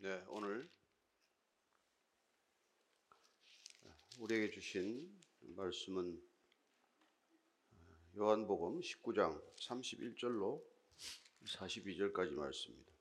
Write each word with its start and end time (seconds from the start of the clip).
네, 0.00 0.22
오늘 0.28 0.70
우리에게 4.20 4.48
주신 4.48 5.12
말씀은 5.40 6.22
요한복음 8.16 8.78
19장 8.78 9.42
31절로 9.56 10.62
42절까지 11.44 12.30
말씀입니다. 12.30 12.92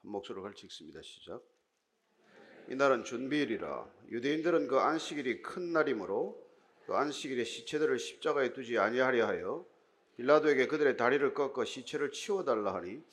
한 0.00 0.10
목소리로 0.12 0.42
같이 0.42 0.64
읽습니다. 0.64 1.02
시작. 1.02 1.44
이날은 2.70 3.04
준비일이라 3.04 3.94
유대인들은 4.12 4.66
그 4.66 4.78
안식일이 4.78 5.42
큰 5.42 5.74
날이므로 5.74 6.42
그 6.86 6.94
안식일에 6.94 7.44
시체들을 7.44 7.98
십자가에 7.98 8.54
두지 8.54 8.78
아니하려 8.78 9.26
하여 9.26 9.66
빌라도에게 10.16 10.68
그들의 10.68 10.96
다리를 10.96 11.34
꺾어 11.34 11.66
시체를 11.66 12.12
치워달라 12.12 12.72
하니 12.72 13.04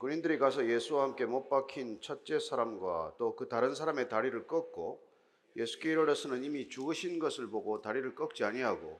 군인들이 0.00 0.38
가서 0.38 0.66
예수와 0.66 1.02
함께 1.04 1.26
못 1.26 1.50
박힌 1.50 2.00
첫째 2.00 2.38
사람과 2.40 3.14
또 3.18 3.36
그 3.36 3.48
다른 3.48 3.74
사람의 3.74 4.08
다리를 4.08 4.46
꺾고 4.46 4.98
예수께 5.56 5.92
이르러서는 5.92 6.42
이미 6.42 6.68
죽으신 6.70 7.18
것을 7.18 7.48
보고 7.48 7.82
다리를 7.82 8.14
꺾지 8.14 8.44
아니하고 8.44 8.98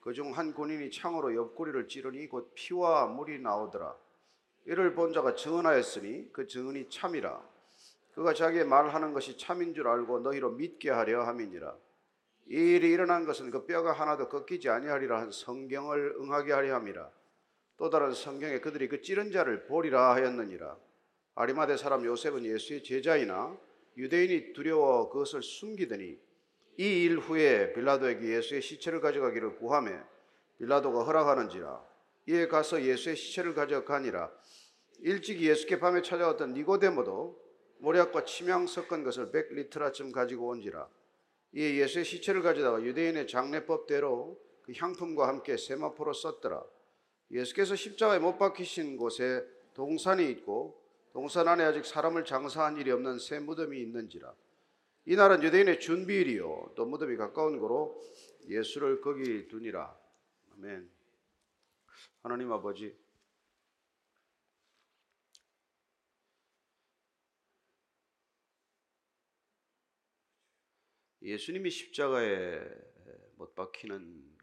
그 0.00 0.12
중 0.12 0.32
한 0.32 0.52
군인이 0.52 0.90
창으로 0.90 1.34
옆구리를 1.36 1.86
찌르니 1.88 2.26
곧 2.28 2.50
피와 2.54 3.06
물이 3.06 3.40
나오더라. 3.42 3.96
이를 4.66 4.94
본 4.94 5.12
자가 5.12 5.36
증언하였으니 5.36 6.32
그 6.32 6.46
증언이 6.48 6.90
참이라. 6.90 7.40
그가 8.14 8.34
자기의 8.34 8.64
말하는 8.66 9.12
것이 9.12 9.38
참인 9.38 9.72
줄 9.72 9.86
알고 9.86 10.18
너희로 10.20 10.50
믿게 10.52 10.90
하려 10.90 11.22
함이니라. 11.22 11.76
이 12.48 12.54
일이 12.54 12.90
일어난 12.90 13.24
것은 13.24 13.50
그 13.52 13.66
뼈가 13.66 13.92
하나도 13.92 14.28
꺾이지 14.28 14.68
아니하리라 14.68 15.20
한 15.20 15.30
성경을 15.30 16.16
응하게 16.20 16.52
하려 16.52 16.74
함이라. 16.74 17.08
또 17.76 17.90
다른 17.90 18.12
성경에 18.12 18.60
그들이 18.60 18.88
그 18.88 19.02
찌른 19.02 19.32
자를 19.32 19.66
보리라 19.66 20.14
하였느니라. 20.14 20.76
아리마대 21.34 21.76
사람 21.76 22.04
요셉은 22.04 22.44
예수의 22.44 22.84
제자이나 22.84 23.58
유대인이 23.96 24.52
두려워 24.52 25.10
그것을 25.10 25.42
숨기더니 25.42 26.18
이 26.76 27.04
일 27.04 27.18
후에 27.18 27.72
빌라도에게 27.72 28.36
예수의 28.36 28.60
시체를 28.60 29.00
가져가기를 29.00 29.56
구하매 29.56 29.96
빌라도가 30.58 31.04
허락하는지라. 31.04 31.84
이에 32.26 32.48
가서 32.48 32.82
예수의 32.82 33.16
시체를 33.16 33.54
가져가니라. 33.54 34.30
일찍이 35.00 35.48
예수께 35.48 35.78
밤에 35.78 36.02
찾아왔던 36.02 36.54
니고데모도 36.54 37.42
모략과 37.78 38.24
침향 38.24 38.66
섞은 38.66 39.04
것을 39.04 39.30
백 39.30 39.52
리트라쯤 39.52 40.10
가지고 40.10 40.48
온지라. 40.48 40.88
이에 41.52 41.76
예수의 41.76 42.04
시체를 42.04 42.42
가져다가 42.42 42.82
유대인의 42.82 43.28
장례법대로 43.28 44.40
그 44.62 44.72
향품과 44.76 45.28
함께 45.28 45.56
세마포로 45.56 46.12
썼더라 46.12 46.64
예수께서 47.30 47.74
십자가에 47.74 48.18
못 48.18 48.38
박히신 48.38 48.96
곳에 48.96 49.44
동산이 49.74 50.30
있고 50.30 50.80
동산 51.12 51.48
안에 51.48 51.64
아직 51.64 51.84
사람을 51.84 52.24
장사한 52.24 52.76
일이 52.76 52.90
없는 52.90 53.18
새 53.18 53.38
무덤이 53.38 53.80
있는지라. 53.80 54.34
이날은 55.06 55.42
유대인의 55.42 55.80
준비일이요. 55.80 56.72
또 56.76 56.86
무덤이 56.86 57.16
가까운 57.16 57.58
거로 57.58 58.00
예수를 58.48 59.00
거기 59.00 59.46
두니라. 59.48 59.96
아멘. 60.52 60.90
하나님 62.22 62.52
아버지. 62.52 62.96
예수님이 71.22 71.70
십자가에 71.70 72.60
못 73.36 73.54
박히는 73.54 74.36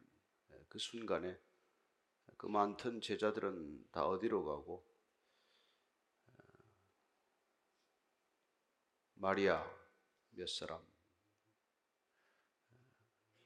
그 0.67 0.79
순간에 0.79 1.37
그 2.41 2.47
많던 2.47 3.01
제자들은 3.01 3.91
다 3.91 4.03
어디로 4.07 4.43
가고 4.43 4.83
마리아 9.13 9.63
몇 10.31 10.49
사람 10.49 10.83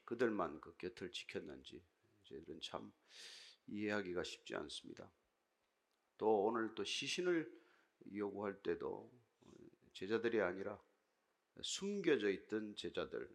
그들만 0.06 0.62
그 0.62 0.74
곁을 0.78 1.12
지켰는지 1.12 1.84
저희들은 2.24 2.62
참 2.62 2.90
이해하기가 3.66 4.24
쉽지 4.24 4.54
않습니다. 4.54 5.12
또 6.16 6.44
오늘 6.44 6.74
또 6.74 6.82
시신을 6.82 7.52
요구할 8.14 8.62
때도 8.62 9.12
제자들이 9.92 10.40
아니라 10.40 10.82
숨겨져 11.60 12.30
있던 12.30 12.74
제자들, 12.74 13.28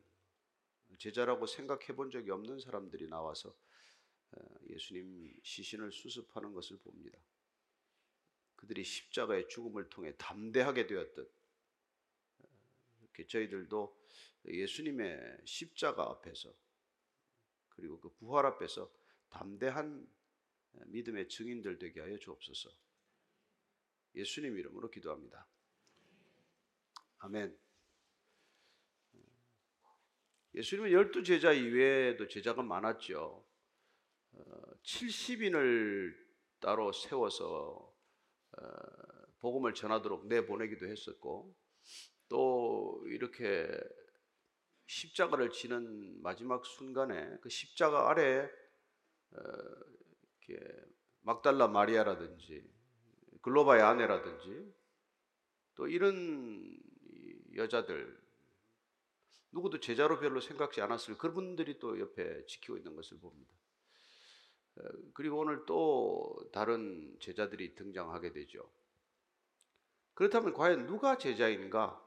제자라고 0.97 1.45
생각해 1.45 1.95
본 1.95 2.09
적이 2.09 2.31
없는 2.31 2.59
사람들이 2.59 3.07
나와서 3.09 3.55
예수님 4.69 5.33
시신을 5.43 5.91
수습하는 5.91 6.53
것을 6.53 6.77
봅니다. 6.77 7.19
그들이 8.55 8.83
십자가의 8.83 9.49
죽음을 9.49 9.89
통해 9.89 10.13
담대하게 10.17 10.87
되었듯 10.87 11.31
이렇게 13.01 13.27
저희들도 13.27 13.99
예수님의 14.45 15.41
십자가 15.45 16.03
앞에서 16.09 16.53
그리고 17.69 17.99
그 17.99 18.09
부활 18.09 18.45
앞에서 18.45 18.91
담대한 19.29 20.07
믿음의 20.87 21.27
증인들 21.27 21.79
되게 21.79 22.01
하여 22.01 22.17
주옵소서. 22.17 22.69
예수님 24.15 24.57
이름으로 24.57 24.89
기도합니다. 24.89 25.47
아멘. 27.19 27.57
예수님은 30.53 30.91
열두 30.91 31.23
제자 31.23 31.53
이외에도 31.53 32.27
제자가 32.27 32.61
많았죠. 32.61 33.50
70인을 34.83 36.15
따로 36.59 36.91
세워서 36.91 37.93
복음을 39.39 39.73
전하도록 39.73 40.27
내보내기도 40.27 40.87
했었고 40.87 41.55
또 42.29 43.03
이렇게 43.07 43.67
십자가를 44.87 45.51
지는 45.51 46.21
마지막 46.21 46.65
순간에 46.65 47.37
그 47.41 47.49
십자가 47.49 48.09
아래 48.09 48.49
이렇게 49.31 50.85
막달라 51.21 51.67
마리아라든지 51.67 52.69
글로바의 53.41 53.81
아내라든지 53.81 54.73
또 55.75 55.87
이런 55.87 56.77
여자들 57.55 58.19
누구도 59.51 59.79
제자로 59.79 60.19
별로 60.19 60.39
생각지 60.39 60.81
않았을 60.81 61.17
그분들이 61.17 61.79
또 61.79 61.99
옆에 61.99 62.45
지키고 62.45 62.77
있는 62.77 62.95
것을 62.95 63.19
봅니다. 63.19 63.60
그리고 65.13 65.39
오늘 65.39 65.65
또 65.65 66.35
다른 66.51 67.17
제자들이 67.19 67.75
등장하게 67.75 68.31
되죠. 68.31 68.71
그렇다면 70.13 70.53
과연 70.53 70.87
누가 70.87 71.17
제자인가? 71.17 72.01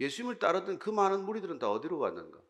예수님을 0.00 0.38
따르던 0.38 0.78
그 0.78 0.90
많은 0.90 1.24
무리들은 1.24 1.58
다 1.58 1.70
어디로 1.70 1.98
갔는가? 1.98 2.40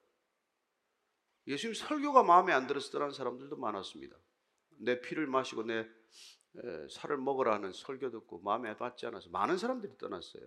예수님 1.46 1.74
설교가 1.74 2.22
마음에 2.22 2.52
안 2.52 2.66
떠난 2.66 3.10
사람들도 3.10 3.56
많았습니다. 3.56 4.16
내 4.80 5.00
피를 5.00 5.26
마시고 5.26 5.62
내 5.62 5.88
살을 6.90 7.16
먹으라는 7.18 7.72
설교 7.72 8.10
듣고 8.10 8.40
마음에 8.40 8.76
받지 8.76 9.06
않아서 9.06 9.30
많은 9.30 9.56
사람들이 9.56 9.96
떠났어요. 9.96 10.46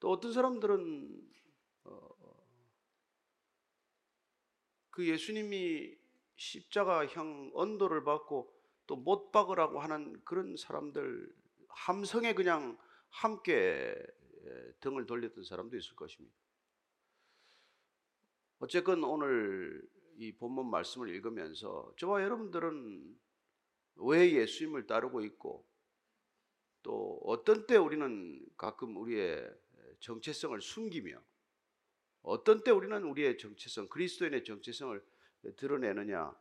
또 0.00 0.10
어떤 0.10 0.32
사람들은 0.32 1.32
어, 1.84 2.08
그 4.98 5.06
예수님이 5.06 5.96
십자가형 6.34 7.52
언도를 7.54 8.02
받고 8.02 8.52
또 8.88 8.96
못 8.96 9.30
박으라고 9.30 9.78
하는 9.78 10.20
그런 10.24 10.56
사람들 10.56 11.32
함성에 11.68 12.34
그냥 12.34 12.76
함께 13.08 13.94
등을 14.80 15.06
돌렸던 15.06 15.44
사람도 15.44 15.76
있을 15.76 15.94
것입니다. 15.94 16.36
어쨌건 18.58 19.04
오늘 19.04 19.88
이 20.16 20.32
본문 20.32 20.68
말씀을 20.68 21.10
읽으면서 21.10 21.92
저와 21.96 22.24
여러분들은 22.24 23.20
왜 23.98 24.32
예수님을 24.32 24.88
따르고 24.88 25.20
있고 25.20 25.64
또 26.82 27.20
어떤 27.22 27.68
때 27.68 27.76
우리는 27.76 28.44
가끔 28.56 28.96
우리의 28.96 29.48
정체성을 30.00 30.60
숨기며 30.60 31.22
어떤 32.22 32.62
때 32.62 32.70
우리는 32.70 33.02
우리의 33.04 33.38
정체성, 33.38 33.88
그리스도인의 33.88 34.44
정체성을 34.44 35.02
드러내느냐 35.56 36.32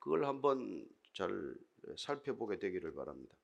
그걸 0.00 0.26
한번 0.26 0.86
잘 1.14 1.54
살펴보게 1.96 2.58
되기를 2.58 2.94
바랍니다. 2.94 3.34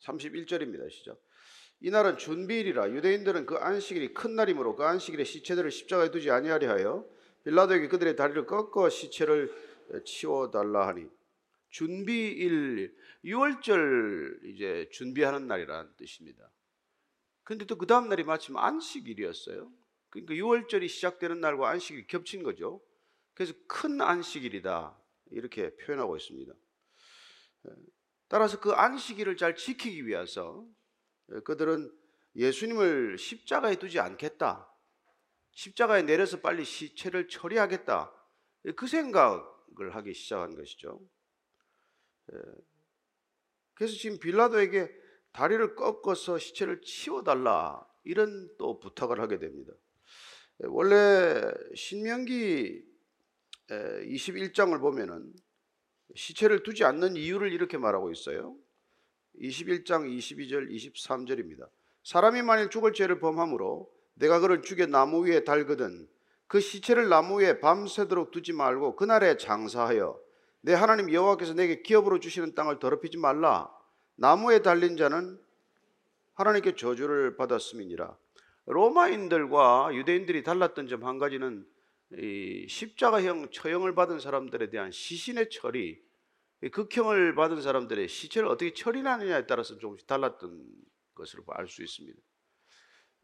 31절입니다. 0.00 0.90
시작. 0.90 1.20
이날은 1.80 2.16
준비일이라 2.16 2.90
유대인들은 2.90 3.46
그 3.46 3.56
안식일이 3.56 4.14
큰 4.14 4.34
날이므로 4.34 4.76
그 4.76 4.84
안식일에 4.84 5.24
시체들을 5.24 5.70
십자가에 5.70 6.10
두지 6.10 6.30
아니하려 6.30 6.70
하여 6.70 7.08
빌라도에게 7.44 7.88
그들의 7.88 8.16
다리를 8.16 8.46
꺾어 8.46 8.88
시체를 8.88 9.52
치워 10.04 10.50
달라 10.50 10.88
하니 10.88 11.06
준비일 11.68 12.96
6월절 13.24 14.44
이제 14.44 14.88
준비하는 14.90 15.46
날이라는 15.46 15.92
뜻입니다. 15.96 16.50
근데 17.46 17.64
또 17.64 17.78
그 17.78 17.86
다음 17.86 18.08
날이 18.08 18.24
마침 18.24 18.56
안식일이었어요. 18.56 19.72
그러니까 20.10 20.34
6월절이 20.34 20.88
시작되는 20.88 21.40
날과 21.40 21.70
안식일이 21.70 22.08
겹친 22.08 22.42
거죠. 22.42 22.82
그래서 23.34 23.54
큰 23.68 24.00
안식일이다. 24.00 25.00
이렇게 25.30 25.76
표현하고 25.76 26.16
있습니다. 26.16 26.52
따라서 28.26 28.58
그 28.58 28.72
안식일을 28.72 29.36
잘 29.36 29.54
지키기 29.54 30.08
위해서 30.08 30.66
그들은 31.44 31.88
예수님을 32.34 33.16
십자가에 33.16 33.76
두지 33.76 34.00
않겠다. 34.00 34.68
십자가에 35.52 36.02
내려서 36.02 36.40
빨리 36.40 36.64
시체를 36.64 37.28
처리하겠다. 37.28 38.12
그 38.74 38.88
생각을 38.88 39.94
하기 39.94 40.14
시작한 40.14 40.56
것이죠. 40.56 41.00
그래서 43.74 43.94
지금 43.94 44.18
빌라도에게 44.18 45.05
다리를 45.36 45.76
꺾어서 45.76 46.38
시체를 46.38 46.80
치워달라 46.80 47.86
이런 48.04 48.48
또 48.58 48.80
부탁을 48.80 49.20
하게 49.20 49.38
됩니다. 49.38 49.70
원래 50.60 51.42
신명기 51.74 52.82
21장을 53.68 54.80
보면은 54.80 55.30
시체를 56.14 56.62
두지 56.62 56.84
않는 56.84 57.16
이유를 57.16 57.52
이렇게 57.52 57.76
말하고 57.76 58.10
있어요. 58.10 58.56
21장 59.38 60.08
22절 60.08 60.70
23절입니다. 60.70 61.68
사람이 62.02 62.40
만일 62.40 62.70
죽을 62.70 62.94
죄를 62.94 63.18
범함으로 63.20 63.92
내가 64.14 64.40
그를 64.40 64.62
죽여 64.62 64.86
나무 64.86 65.26
위에 65.26 65.44
달거든 65.44 66.08
그 66.46 66.60
시체를 66.60 67.10
나무 67.10 67.42
위에 67.42 67.60
밤새도록 67.60 68.30
두지 68.30 68.54
말고 68.54 68.96
그날에 68.96 69.36
장사하여 69.36 70.18
내 70.62 70.72
하나님 70.72 71.12
여호와께서 71.12 71.52
내게 71.52 71.82
기업으로 71.82 72.20
주시는 72.20 72.54
땅을 72.54 72.78
더럽히지 72.78 73.18
말라. 73.18 73.75
나무에 74.16 74.62
달린 74.62 74.96
자는 74.96 75.38
하나님께 76.34 76.74
저주를 76.74 77.36
받았음이니라. 77.36 78.16
로마인들과 78.66 79.90
유대인들이 79.94 80.42
달랐던 80.42 80.88
점 80.88 81.04
한 81.04 81.18
가지는 81.18 81.66
십자가형 82.68 83.50
처형을 83.50 83.94
받은 83.94 84.20
사람들에 84.20 84.70
대한 84.70 84.90
시신의 84.90 85.50
처리, 85.50 86.02
극형을 86.72 87.34
받은 87.34 87.60
사람들의 87.60 88.08
시체를 88.08 88.48
어떻게 88.48 88.72
처리하느냐에 88.72 89.46
따라서 89.46 89.76
조금씩 89.78 90.06
달랐던 90.06 90.66
것으로 91.14 91.44
알 91.48 91.68
수 91.68 91.82
있습니다. 91.82 92.18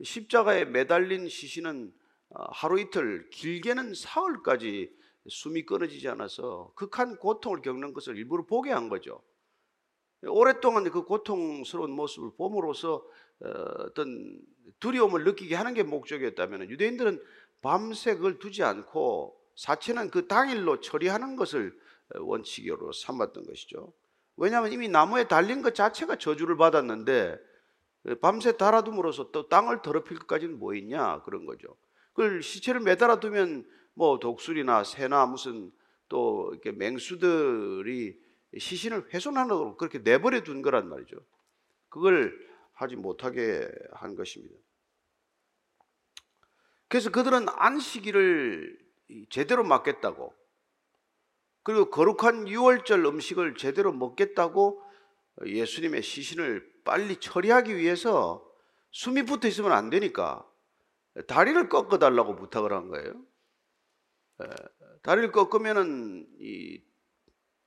십자가에 0.02 0.64
매달린 0.64 1.28
시신은 1.28 1.92
어, 2.30 2.44
하루 2.50 2.80
이틀, 2.80 3.28
길게는 3.30 3.94
사흘까지 3.94 4.90
숨이 5.28 5.64
끊어지지 5.64 6.08
않아서 6.08 6.72
극한 6.74 7.16
고통을 7.16 7.60
겪는 7.60 7.92
것을 7.92 8.16
일부러 8.16 8.44
보게 8.46 8.70
한 8.72 8.88
거죠. 8.88 9.22
오랫동안 10.28 10.84
그 10.90 11.04
고통스러운 11.04 11.90
모습을 11.92 12.30
봄으로써 12.36 13.04
어, 13.40 13.48
어떤 13.86 14.40
두려움을 14.80 15.24
느끼게 15.24 15.54
하는 15.54 15.74
게 15.74 15.82
목적이었다면 15.82 16.70
유대인들은 16.70 17.22
밤새 17.60 18.14
그걸 18.14 18.38
두지 18.38 18.62
않고 18.62 19.36
사체는 19.56 20.10
그 20.10 20.26
당일로 20.26 20.80
처리하는 20.80 21.36
것을 21.36 21.76
원칙으로 22.14 22.92
삼았던 22.92 23.46
것이죠. 23.46 23.92
왜냐하면 24.36 24.72
이미 24.72 24.88
나무에 24.88 25.28
달린 25.28 25.62
것 25.62 25.74
자체가 25.74 26.16
저주를 26.16 26.56
받았는데 26.56 27.38
밤새 28.20 28.56
달아둠으로써 28.56 29.30
또 29.30 29.48
땅을 29.48 29.82
더럽힐 29.82 30.18
것까지는 30.18 30.58
뭐 30.58 30.74
있냐 30.74 31.22
그런 31.22 31.46
거죠. 31.46 31.76
그걸 32.12 32.42
시체를 32.42 32.80
매달아 32.80 33.20
두면 33.20 33.64
뭐 33.94 34.18
독수리나 34.18 34.84
새나 34.84 35.26
무슨 35.26 35.70
또 36.08 36.50
이렇게 36.52 36.72
맹수들이 36.72 38.18
시신을 38.58 39.12
훼손하는 39.12 39.76
그렇게 39.76 39.98
내버려 39.98 40.42
둔 40.42 40.62
거란 40.62 40.88
말이죠. 40.88 41.16
그걸 41.88 42.36
하지 42.72 42.96
못하게 42.96 43.68
한 43.92 44.14
것입니다. 44.14 44.54
그래서 46.88 47.10
그들은 47.10 47.46
안식일을 47.48 48.78
제대로 49.30 49.64
맡겠다고 49.64 50.34
그리고 51.62 51.90
거룩한 51.90 52.48
유월절 52.48 53.04
음식을 53.04 53.54
제대로 53.54 53.92
먹겠다고 53.92 54.82
예수님의 55.46 56.02
시신을 56.02 56.82
빨리 56.84 57.16
처리하기 57.16 57.76
위해서 57.76 58.46
숨이 58.90 59.22
붙어 59.22 59.48
있으면 59.48 59.72
안 59.72 59.88
되니까 59.88 60.46
다리를 61.28 61.68
꺾어 61.68 61.98
달라고 61.98 62.36
부탁을 62.36 62.72
한 62.72 62.88
거예요. 62.88 63.24
다리를 65.02 65.30
꺾으면은 65.32 66.26
이 66.40 66.82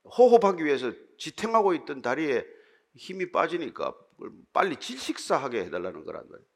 호흡하기 0.06 0.64
위해서 0.64 0.92
지탱하고 1.18 1.74
있던 1.74 2.02
다리에 2.02 2.44
힘이 2.94 3.30
빠지니까 3.32 3.94
빨리 4.52 4.76
질식사하게 4.76 5.64
해달라는 5.64 6.04
거란 6.04 6.28
말이에요. 6.28 6.48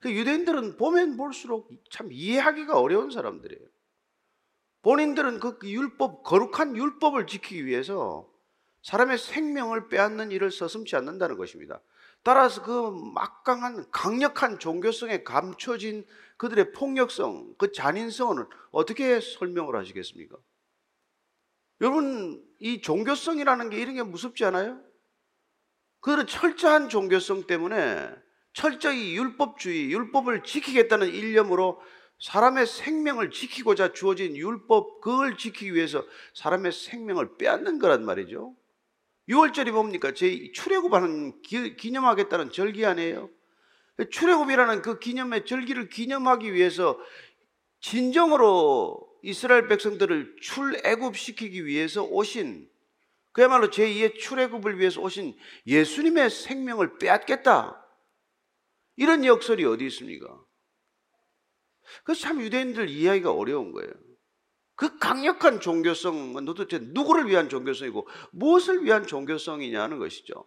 그 0.00 0.12
유대인들은 0.12 0.76
보면 0.76 1.16
볼수록 1.16 1.70
참 1.90 2.08
이해하기가 2.10 2.78
어려운 2.78 3.10
사람들이에요. 3.10 3.66
본인들은 4.82 5.40
그 5.40 5.58
율법, 5.62 6.22
거룩한 6.22 6.76
율법을 6.76 7.26
지키기 7.26 7.66
위해서 7.66 8.30
사람의 8.82 9.18
생명을 9.18 9.88
빼앗는 9.88 10.30
일을 10.30 10.50
서슴지 10.50 10.96
않는다는 10.96 11.36
것입니다. 11.36 11.80
따라서 12.22 12.62
그 12.62 12.90
막강한 13.14 13.90
강력한 13.90 14.58
종교성에 14.58 15.22
감춰진 15.22 16.06
그들의 16.38 16.72
폭력성, 16.72 17.54
그 17.58 17.72
잔인성을 17.72 18.46
어떻게 18.70 19.20
설명을 19.20 19.76
하시겠습니까? 19.76 20.36
여러분, 21.80 22.44
이 22.58 22.82
종교성이라는 22.82 23.70
게 23.70 23.80
이런 23.80 23.94
게 23.94 24.02
무섭지 24.02 24.44
않아요? 24.44 24.80
그들은 26.00 26.26
철저한 26.26 26.88
종교성 26.88 27.46
때문에 27.46 28.10
철저히 28.52 29.16
율법주의, 29.16 29.90
율법을 29.92 30.42
지키겠다는 30.42 31.08
일념으로 31.08 31.80
사람의 32.20 32.66
생명을 32.66 33.30
지키고자 33.30 33.92
주어진 33.94 34.36
율법, 34.36 35.00
그걸 35.00 35.38
지키기 35.38 35.74
위해서 35.74 36.04
사람의 36.34 36.72
생명을 36.72 37.38
빼앗는 37.38 37.78
거란 37.78 38.04
말이죠. 38.04 38.54
6월절이 39.28 39.70
뭡니까? 39.70 40.12
제 40.12 40.50
출애굽하는 40.52 41.40
기념하겠다는 41.42 42.50
절기 42.50 42.84
아니에요? 42.84 43.30
출애굽이라는 44.10 44.82
그 44.82 44.98
기념의 44.98 45.46
절기를 45.46 45.88
기념하기 45.88 46.52
위해서 46.52 46.98
진정으로 47.80 49.09
이스라엘 49.22 49.68
백성들을 49.68 50.36
출애굽시키기 50.40 51.66
위해서 51.66 52.02
오신 52.04 52.68
그야말로 53.32 53.70
제2의 53.70 54.18
출애굽을 54.18 54.78
위해서 54.78 55.00
오신 55.00 55.36
예수님의 55.66 56.30
생명을 56.30 56.98
빼앗겠다. 56.98 57.86
이런 58.96 59.24
역설이 59.24 59.64
어디 59.64 59.86
있습니까? 59.86 60.26
그래서 62.04 62.20
참 62.20 62.40
유대인들 62.40 62.88
이해하기가 62.88 63.32
어려운 63.32 63.72
거예요. 63.72 63.90
그 64.74 64.98
강력한 64.98 65.60
종교성은 65.60 66.44
도대체 66.44 66.78
누구를 66.80 67.28
위한 67.28 67.48
종교성이고 67.48 68.08
무엇을 68.32 68.84
위한 68.84 69.06
종교성이냐는 69.06 69.98
것이죠. 69.98 70.46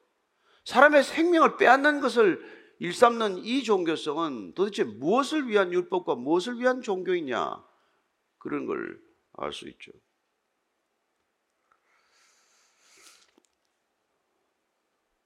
사람의 0.66 1.04
생명을 1.04 1.58
빼앗는 1.58 2.02
것을 2.02 2.42
일삼는 2.80 3.40
이 3.40 3.64
종교성은 3.64 4.56
도대체 4.56 4.84
무엇을 4.84 5.48
위한 5.48 5.72
율법과 5.72 6.16
무엇을 6.16 6.60
위한 6.60 6.82
종교이냐 6.82 7.64
그런 8.44 8.66
걸 8.66 9.14
알 9.38 9.52
수 9.52 9.68
있죠. 9.70 9.92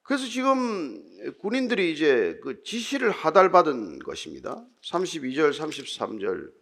그래서 0.04 0.26
지금 0.28 1.04
군인들이 1.40 1.92
이제 1.92 2.40
그 2.42 2.64
지시를 2.64 3.12
하달받은 3.12 4.00
것입니다. 4.00 4.66
32절, 4.82 5.52
33절 5.52 6.54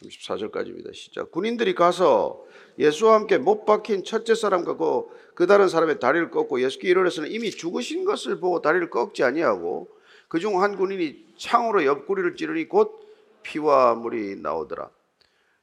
34절까지입니다. 0.00 0.92
시작. 0.92 1.30
군인들이 1.30 1.76
가서 1.76 2.44
예수와 2.80 3.14
함께 3.14 3.38
못 3.38 3.64
박힌 3.64 4.02
첫째 4.02 4.34
사람과 4.34 4.76
그, 4.76 5.06
그 5.36 5.46
다른 5.46 5.68
사람의 5.68 6.00
다리를 6.00 6.32
꺾고 6.32 6.60
예수께 6.60 6.88
이르러서는 6.88 7.30
이미 7.30 7.52
죽으신 7.52 8.04
것을 8.04 8.40
보고 8.40 8.60
다리를 8.60 8.90
꺾지 8.90 9.22
아니하고 9.22 9.96
그중 10.26 10.60
한 10.60 10.76
군인이 10.76 11.34
창으로 11.36 11.84
옆구리를 11.84 12.34
찌르니 12.34 12.68
곧 12.68 12.98
피와 13.44 13.94
물이 13.94 14.40
나오더라. 14.40 14.90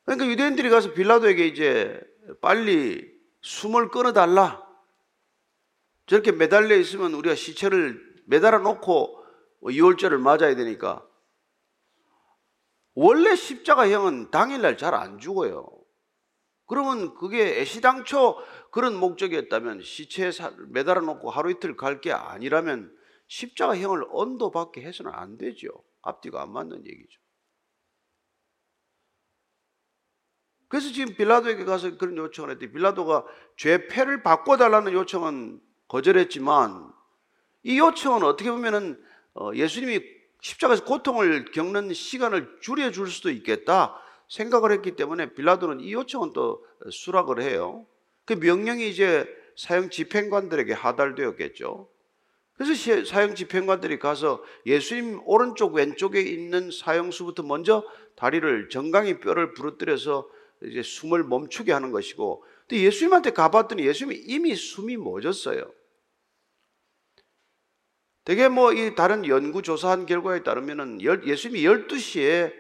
그러니까 0.09 0.25
유대인들이 0.27 0.71
가서 0.71 0.93
빌라도에게 0.93 1.45
이제 1.45 2.01
빨리 2.41 3.15
숨을 3.41 3.89
끊어달라. 3.89 4.67
저렇게 6.07 6.31
매달려 6.31 6.75
있으면 6.77 7.13
우리가 7.13 7.35
시체를 7.35 8.23
매달아 8.25 8.57
놓고 8.57 9.23
유월절을 9.69 10.17
맞아야 10.17 10.55
되니까 10.55 11.05
원래 12.95 13.35
십자가형은 13.35 14.31
당일날 14.31 14.79
잘 14.79 14.95
안 14.95 15.19
죽어요. 15.19 15.69
그러면 16.65 17.13
그게 17.13 17.59
애시당초 17.61 18.37
그런 18.71 18.95
목적이었다면 18.95 19.83
시체에 19.83 20.31
매달아 20.69 21.01
놓고 21.01 21.29
하루 21.29 21.51
이틀 21.51 21.77
갈 21.77 22.01
게 22.01 22.11
아니라면 22.11 22.91
십자가형을 23.27 24.07
언도받게 24.09 24.81
해서는 24.81 25.11
안 25.13 25.37
되죠. 25.37 25.69
앞뒤가 26.01 26.41
안 26.41 26.51
맞는 26.51 26.87
얘기죠. 26.87 27.21
그래서 30.69 30.91
지금 30.93 31.15
빌라도에게 31.15 31.65
가서 31.65 31.97
그런 31.97 32.15
요청을 32.15 32.51
했더니 32.51 32.71
빌라도가 32.71 33.25
죄 33.57 33.87
패를 33.87 34.23
바꿔달라는 34.23 34.93
요청은 34.93 35.59
거절했지만 35.87 36.93
이 37.63 37.79
요청은 37.79 38.23
어떻게 38.23 38.49
보면은 38.51 39.03
어, 39.33 39.51
예수님이 39.53 39.99
십자가에서 40.41 40.85
고통을 40.85 41.45
겪는 41.51 41.93
시간을 41.93 42.59
줄여줄 42.61 43.07
수도 43.09 43.29
있겠다 43.31 43.99
생각을 44.29 44.71
했기 44.71 44.95
때문에 44.95 45.33
빌라도는 45.33 45.81
이 45.81 45.91
요청은 45.91 46.33
또 46.33 46.63
수락을 46.89 47.41
해요. 47.41 47.85
그 48.25 48.33
명령이 48.33 48.87
이제 48.89 49.27
사형 49.57 49.89
집행관들에게 49.89 50.71
하달되었겠죠. 50.71 51.89
그래서 52.53 52.73
시- 52.75 53.05
사형 53.05 53.33
집행관들이 53.35 53.97
가서 53.99 54.43
예수님 54.67 55.21
오른쪽 55.25 55.73
왼쪽에 55.73 56.21
있는 56.21 56.69
사형수부터 56.71 57.41
먼저 57.43 57.83
다리를 58.15 58.69
정강이 58.69 59.19
뼈를 59.19 59.53
부러뜨려서 59.53 60.29
이제 60.63 60.81
숨을 60.83 61.23
멈추게 61.23 61.71
하는 61.71 61.91
것이고 61.91 62.43
또 62.67 62.75
예수님한테 62.75 63.31
가봤더니 63.31 63.85
예수님이 63.85 64.17
이미 64.25 64.55
숨이 64.55 64.97
멎었어요. 64.97 65.71
되게 68.25 68.47
뭐 68.47 68.73
이 68.73 68.93
다른 68.95 69.25
연구 69.27 69.61
조사한 69.61 70.05
결과에 70.05 70.43
따르면은 70.43 71.01
열- 71.03 71.25
예수님이 71.25 71.63
12시에 71.63 72.53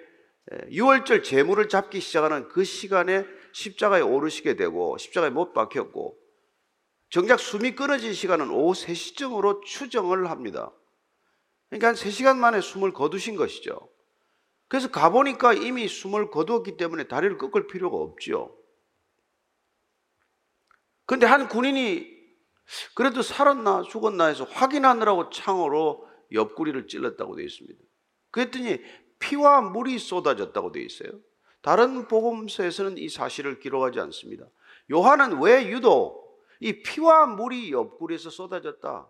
유월절 0.71 1.21
제물을 1.23 1.69
잡기 1.69 1.99
시작하는 1.99 2.47
그 2.47 2.63
시간에 2.63 3.25
십자가에 3.53 4.01
오르시게 4.01 4.55
되고 4.55 4.97
십자가에 4.97 5.29
못 5.29 5.53
박혔고 5.53 6.17
정작 7.09 7.39
숨이 7.39 7.75
끊어진 7.75 8.13
시간은 8.13 8.49
오후 8.49 8.73
3시쯤으로 8.73 9.63
추정을 9.63 10.29
합니다. 10.29 10.71
그러니까 11.69 11.89
한 11.89 11.95
3시간 11.95 12.37
만에 12.37 12.61
숨을 12.61 12.93
거두신 12.93 13.35
것이죠. 13.35 13.89
그래서 14.69 14.89
가보니까 14.89 15.53
이미 15.53 15.87
숨을 15.87 16.29
거두었기 16.29 16.77
때문에 16.77 17.07
다리를 17.07 17.37
꺾을 17.37 17.67
필요가 17.67 17.97
없지요. 17.97 18.55
근데 21.05 21.25
한 21.25 21.49
군인이 21.49 22.19
그래도 22.93 23.23
살았나 23.23 23.81
죽었나 23.81 24.25
해서 24.25 24.43
확인하느라고 24.43 25.31
창으로 25.31 26.07
옆구리를 26.31 26.87
찔렀다고 26.87 27.35
되어 27.35 27.45
있습니다. 27.45 27.79
그랬더니 28.29 28.79
피와 29.17 29.61
물이 29.61 29.97
쏟아졌다고 29.97 30.71
되어 30.71 30.83
있어요. 30.83 31.11
다른 31.61 32.07
복음서에서는 32.07 32.99
이 32.99 33.09
사실을 33.09 33.59
기록하지 33.59 33.99
않습니다. 33.99 34.45
요한은 34.91 35.41
왜 35.41 35.67
유독 35.69 36.39
이 36.59 36.83
피와 36.83 37.25
물이 37.25 37.71
옆구리에서 37.71 38.29
쏟아졌다? 38.29 39.09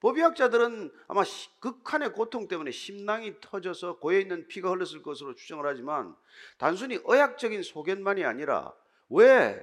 법의학자들은 0.00 0.92
아마 1.08 1.24
시- 1.24 1.48
극한의 1.60 2.12
고통 2.12 2.48
때문에 2.48 2.70
심낭이 2.70 3.40
터져서 3.40 3.98
고여 3.98 4.18
있는 4.20 4.48
피가 4.48 4.70
흘렀을 4.70 5.02
것으로 5.02 5.34
추정을 5.34 5.66
하지만 5.66 6.16
단순히 6.58 6.98
의학적인 7.04 7.62
소견만이 7.62 8.24
아니라 8.24 8.74
왜 9.08 9.58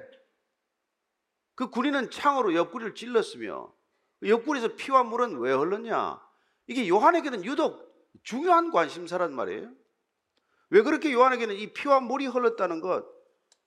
그 1.58 1.72
군인은 1.72 2.12
창으로 2.12 2.54
옆구리를 2.54 2.94
찔렀으며 2.94 3.74
그 4.20 4.30
옆구리에서 4.30 4.76
피와 4.76 5.02
물은 5.04 5.40
왜 5.40 5.52
흘렀냐? 5.54 6.22
이게 6.68 6.88
요한에게는 6.88 7.46
유독 7.46 7.84
중요한 8.22 8.70
관심사란 8.72 9.34
말이에요. 9.34 9.72
왜 10.70 10.82
그렇게 10.84 11.12
요한에게는 11.12 11.56
이 11.56 11.74
피와 11.74 12.00
물이 12.02 12.28
흘렀다는 12.28 12.80
것 12.80 13.08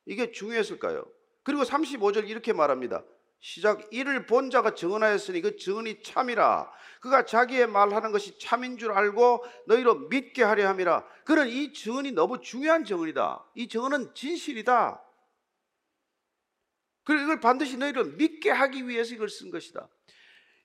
이게 0.06 0.30
중요했을까요? 0.30 1.04
그리고 1.42 1.64
35절 1.64 2.28
이렇게 2.28 2.52
말합니다. 2.52 3.02
시작 3.40 3.88
이를 3.90 4.26
본 4.26 4.50
자가 4.50 4.74
증언하였으니 4.74 5.40
그 5.40 5.56
증언이 5.56 6.02
참이라. 6.02 6.70
그가 7.00 7.24
자기의 7.24 7.66
말하는 7.66 8.12
것이 8.12 8.38
참인 8.38 8.76
줄 8.76 8.92
알고 8.92 9.44
너희로 9.66 10.08
믿게 10.08 10.42
하려 10.42 10.68
함이라. 10.68 11.06
그는 11.24 11.48
이 11.48 11.72
증언이 11.72 12.12
너무 12.12 12.40
중요한 12.42 12.84
증언이다. 12.84 13.44
이 13.54 13.68
증언은 13.68 14.14
진실이다. 14.14 15.02
그리고 17.04 17.24
이걸 17.24 17.40
반드시 17.40 17.78
너희로 17.78 18.04
믿게 18.04 18.50
하기 18.50 18.86
위해서 18.86 19.14
이걸 19.14 19.30
쓴 19.30 19.50
것이다. 19.50 19.88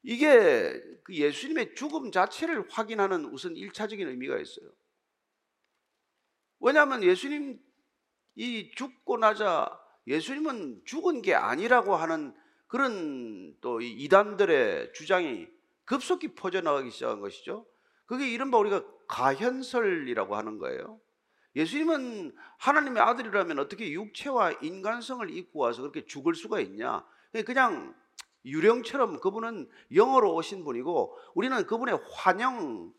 이게 0.04 0.74
그 1.04 1.16
예수님의 1.16 1.76
죽음 1.76 2.12
자체를 2.12 2.70
확인하는 2.70 3.26
우선 3.26 3.56
일차적인 3.56 4.08
의미가 4.08 4.38
있어요. 4.38 4.70
왜냐하면 6.60 7.04
예수님 7.04 7.58
이 8.36 8.72
죽고 8.76 9.18
나자 9.18 9.70
예수님은 10.08 10.84
죽은 10.86 11.22
게 11.22 11.34
아니라고 11.34 11.96
하는 11.96 12.36
그런 12.68 13.56
또 13.62 13.82
이단들의 13.82 14.94
주장이 14.94 15.48
급속히 15.86 16.36
퍼져나가기 16.36 16.90
시작한 16.92 17.20
것이죠. 17.20 17.66
그게 18.06 18.32
이른바 18.32 18.58
우리가 18.58 18.84
가현설이라고 19.08 20.36
하는 20.36 20.58
거예요. 20.58 21.00
예수님은 21.56 22.36
하나님의 22.58 23.02
아들이라면 23.02 23.60
어떻게 23.60 23.92
육체와 23.92 24.52
인간성을 24.62 25.30
입고 25.30 25.60
와서 25.60 25.82
그렇게 25.82 26.06
죽을 26.06 26.36
수가 26.36 26.60
있냐? 26.60 27.06
그냥 27.46 27.96
유령처럼 28.46 29.20
그분은 29.20 29.70
영어로 29.94 30.34
오신 30.36 30.64
분이고 30.64 31.18
우리는 31.34 31.66
그분의 31.66 32.00
환영, 32.12 32.94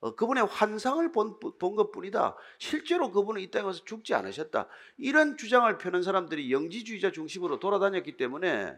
어, 0.00 0.14
그분의 0.14 0.46
환상을 0.46 1.12
본, 1.12 1.38
본 1.38 1.76
것뿐이다. 1.76 2.36
실제로 2.58 3.10
그분은 3.10 3.40
이 3.40 3.50
땅에 3.50 3.64
와서 3.64 3.84
죽지 3.84 4.14
않으셨다. 4.14 4.66
이런 4.98 5.36
주장을 5.36 5.76
펴는 5.78 6.02
사람들이 6.02 6.52
영지주의자 6.52 7.12
중심으로 7.12 7.60
돌아다녔기 7.60 8.16
때문에 8.16 8.74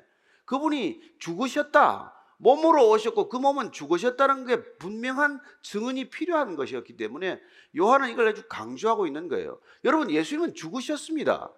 그분이 0.52 1.00
죽으셨다. 1.18 2.14
몸으로 2.36 2.90
오셨고 2.90 3.30
그 3.30 3.38
몸은 3.38 3.72
죽으셨다는 3.72 4.44
게 4.44 4.62
분명한 4.76 5.40
증언이 5.62 6.10
필요한 6.10 6.56
것이었기 6.56 6.98
때문에 6.98 7.40
요한은 7.74 8.10
이걸 8.10 8.28
아주 8.28 8.42
강조하고 8.50 9.06
있는 9.06 9.28
거예요. 9.28 9.58
여러분, 9.84 10.10
예수님은 10.10 10.52
죽으셨습니다. 10.54 11.50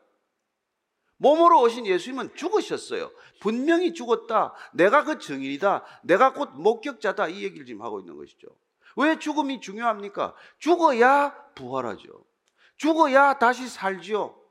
몸으로 1.16 1.60
오신 1.62 1.86
예수님은 1.86 2.36
죽으셨어요. 2.36 3.10
분명히 3.40 3.94
죽었다. 3.94 4.54
내가 4.74 5.02
그 5.02 5.18
증인이다. 5.18 5.84
내가 6.04 6.32
곧 6.32 6.50
목격자다. 6.54 7.28
이 7.28 7.42
얘기를 7.42 7.66
지금 7.66 7.82
하고 7.82 7.98
있는 7.98 8.16
것이죠. 8.16 8.46
왜 8.96 9.18
죽음이 9.18 9.60
중요합니까? 9.60 10.36
죽어야 10.58 11.34
부활하죠. 11.56 12.24
죽어야 12.76 13.38
다시 13.40 13.66
살지요. 13.66 14.43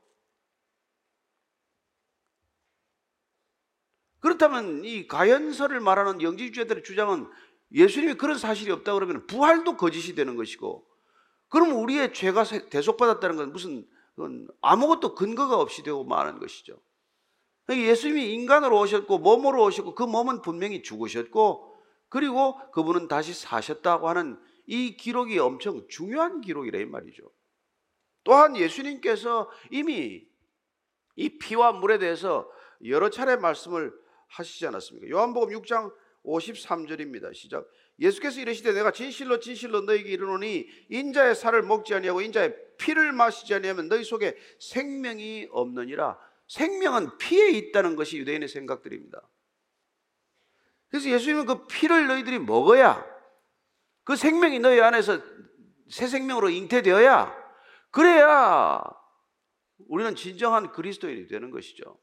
그렇다면 4.24 4.86
이 4.86 5.06
가연설을 5.06 5.80
말하는 5.80 6.22
영지주의자들의 6.22 6.82
주장은 6.82 7.28
예수님이 7.72 8.14
그런 8.14 8.38
사실이 8.38 8.72
없다 8.72 8.94
그러면 8.94 9.26
부활도 9.26 9.76
거짓이 9.76 10.14
되는 10.14 10.34
것이고 10.34 10.82
그럼 11.50 11.72
우리의 11.82 12.14
죄가 12.14 12.44
대속받았다는 12.70 13.36
건 13.36 13.52
무슨 13.52 13.86
아무것도 14.62 15.14
근거가 15.14 15.58
없이 15.58 15.82
되고 15.82 16.04
말하는 16.04 16.40
것이죠. 16.40 16.80
그러니까 17.66 17.90
예수님이 17.90 18.32
인간으로 18.32 18.80
오셨고 18.80 19.18
몸으로 19.18 19.62
오셨고 19.64 19.94
그 19.94 20.04
몸은 20.04 20.40
분명히 20.40 20.82
죽으셨고 20.82 21.76
그리고 22.08 22.58
그분은 22.70 23.08
다시 23.08 23.34
사셨다고 23.34 24.08
하는 24.08 24.40
이 24.66 24.96
기록이 24.96 25.38
엄청 25.38 25.86
중요한 25.88 26.40
기록이라 26.40 26.78
이 26.78 26.86
말이죠. 26.86 27.30
또한 28.22 28.56
예수님께서 28.56 29.50
이미 29.70 30.26
이 31.14 31.38
피와 31.38 31.72
물에 31.72 31.98
대해서 31.98 32.50
여러 32.86 33.10
차례 33.10 33.36
말씀을 33.36 34.02
하시지 34.34 34.66
않았습니까? 34.66 35.08
요한복음 35.08 35.54
6장 35.60 35.92
53절입니다. 36.24 37.34
시작. 37.34 37.68
예수께서 37.98 38.40
이르시되 38.40 38.72
내가 38.72 38.90
진실로 38.90 39.38
진실로 39.38 39.82
너희에게 39.82 40.10
이르노니 40.10 40.66
인자의 40.88 41.34
살을 41.34 41.62
먹지 41.62 41.94
아니하고 41.94 42.20
인자의 42.22 42.56
피를 42.78 43.12
마시지 43.12 43.54
아니하면 43.54 43.88
너희 43.88 44.02
속에 44.02 44.36
생명이 44.58 45.48
없느니라. 45.50 46.18
생명은 46.48 47.18
피에 47.18 47.50
있다는 47.50 47.96
것이 47.96 48.18
유대인의 48.18 48.48
생각들입니다. 48.48 49.22
그래서 50.88 51.08
예수님은 51.08 51.46
그 51.46 51.66
피를 51.66 52.06
너희들이 52.06 52.38
먹어야 52.38 53.04
그 54.04 54.16
생명이 54.16 54.58
너희 54.60 54.80
안에서 54.80 55.20
새 55.88 56.06
생명으로 56.06 56.50
잉태되어야 56.50 57.44
그래야 57.90 58.82
우리는 59.88 60.14
진정한 60.14 60.72
그리스도인이 60.72 61.26
되는 61.26 61.50
것이죠. 61.50 61.98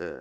예. 0.00 0.14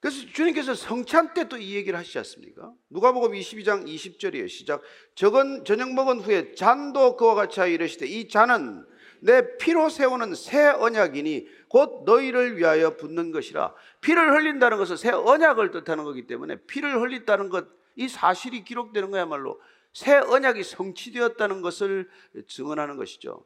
그래서 0.00 0.26
주님께서 0.32 0.74
성찬 0.74 1.34
때 1.34 1.44
또 1.48 1.58
이 1.58 1.74
얘기를 1.74 1.98
하시지 1.98 2.16
않습니까? 2.18 2.72
누가복음 2.88 3.32
22장 3.32 3.86
20절이에요. 3.86 4.48
시작. 4.48 4.80
저건 5.14 5.64
저녁 5.64 5.92
먹은 5.92 6.20
후에 6.20 6.54
잔도 6.54 7.16
그와 7.16 7.34
같이 7.34 7.60
하여 7.60 7.70
이르시되 7.70 8.06
이 8.06 8.28
잔은 8.28 8.86
내 9.20 9.58
피로 9.58 9.90
세우는 9.90 10.34
새 10.34 10.68
언약이니 10.68 11.46
곧 11.68 12.04
너희를 12.06 12.56
위하여 12.56 12.96
붓는 12.96 13.30
것이라. 13.32 13.74
피를 14.00 14.32
흘린다는 14.32 14.78
것은 14.78 14.96
새 14.96 15.10
언약을 15.10 15.70
뜻하는 15.70 16.04
거기 16.04 16.26
때문에 16.26 16.56
피를 16.66 16.98
흘린다는 16.98 17.50
것, 17.50 17.68
이 17.96 18.08
사실이 18.08 18.64
기록되는 18.64 19.10
거야말로 19.10 19.60
새 19.92 20.16
언약이 20.16 20.62
성취되었다는 20.62 21.60
것을 21.60 22.08
증언하는 22.48 22.96
것이죠. 22.96 23.44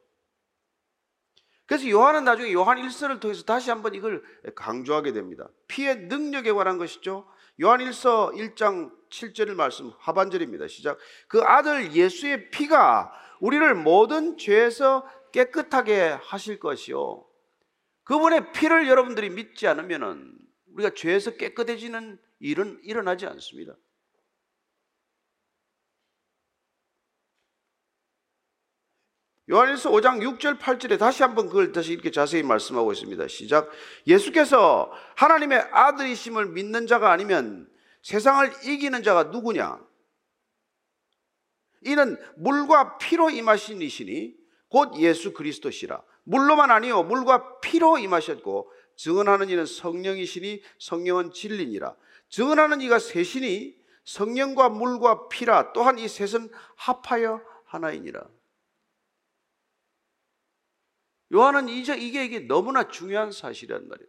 그래서 1.67 1.89
요한은 1.89 2.25
나중에 2.25 2.53
요한 2.53 2.79
1서를 2.79 3.21
통해서 3.21 3.43
다시 3.45 3.71
한번 3.71 3.95
이걸 3.95 4.23
강조하게 4.55 5.13
됩니다. 5.13 5.49
피의 5.67 5.97
능력에 5.97 6.53
관한 6.53 6.79
것이죠. 6.79 7.27
요한 7.63 7.81
1서 7.81 8.35
1장 8.35 8.93
7절의 9.11 9.55
말씀 9.55 9.93
하반절입니다. 9.99 10.69
시작. 10.69 10.99
그 11.29 11.41
아들 11.43 11.93
예수의 11.93 12.51
피가 12.51 13.13
우리를 13.41 13.75
모든 13.77 14.37
죄에서 14.37 15.09
깨끗하게 15.33 16.19
하실 16.21 16.59
것이요. 16.59 17.25
그분의 18.05 18.53
피를 18.53 18.89
여러분들이 18.89 19.31
믿지 19.31 19.67
않으면은 19.67 20.37
우리가 20.75 20.91
죄에서 20.95 21.33
깨끗해지는 21.33 22.19
일은 22.41 22.79
일어나지 22.83 23.27
않습니다. 23.27 23.75
요한일서 29.51 29.91
5장 29.91 30.23
6절 30.23 30.59
8절에 30.59 30.99
다시 30.99 31.23
한번 31.23 31.49
그걸 31.49 31.71
다시 31.73 31.93
이렇게 31.93 32.11
자세히 32.11 32.43
말씀하고 32.43 32.93
있습니다. 32.93 33.29
시작. 33.29 33.71
예수께서 34.07 34.91
하나님의 35.17 35.69
아들이심을 35.71 36.47
믿는 36.47 36.87
자가 36.87 37.13
아니면 37.13 37.69
세상을 38.03 38.51
이기는 38.65 39.03
자가 39.03 39.25
누구냐? 39.25 39.81
이는 41.83 42.17
물과 42.37 42.97
피로 42.97 43.29
임하신 43.29 43.83
이시니 43.83 44.35
곧 44.69 44.99
예수 44.99 45.35
그리스도시라. 45.35 46.03
물로만 46.25 46.71
아니요 46.71 47.03
물과 47.03 47.61
피로 47.61 47.99
임하셨고 47.99 48.73
증언하는 48.97 49.51
이는 49.51 49.67
성령이시니 49.67 50.63
성령은 50.79 51.33
진리니라. 51.33 51.95
증언하는 52.31 52.81
이가 52.81 52.99
셋이니 52.99 53.77
성령과 54.05 54.71
물과 54.71 55.29
피라 55.29 55.75
또한 55.75 55.99
이 55.99 56.09
셋은 56.09 56.51
합하여 56.77 57.43
하나이니라. 57.67 58.27
요한은 61.33 61.69
이제 61.69 61.97
이게 61.97 62.25
이게 62.25 62.41
너무나 62.41 62.89
중요한 62.89 63.33
사실이란 63.33 63.89
말이에요. 63.89 64.09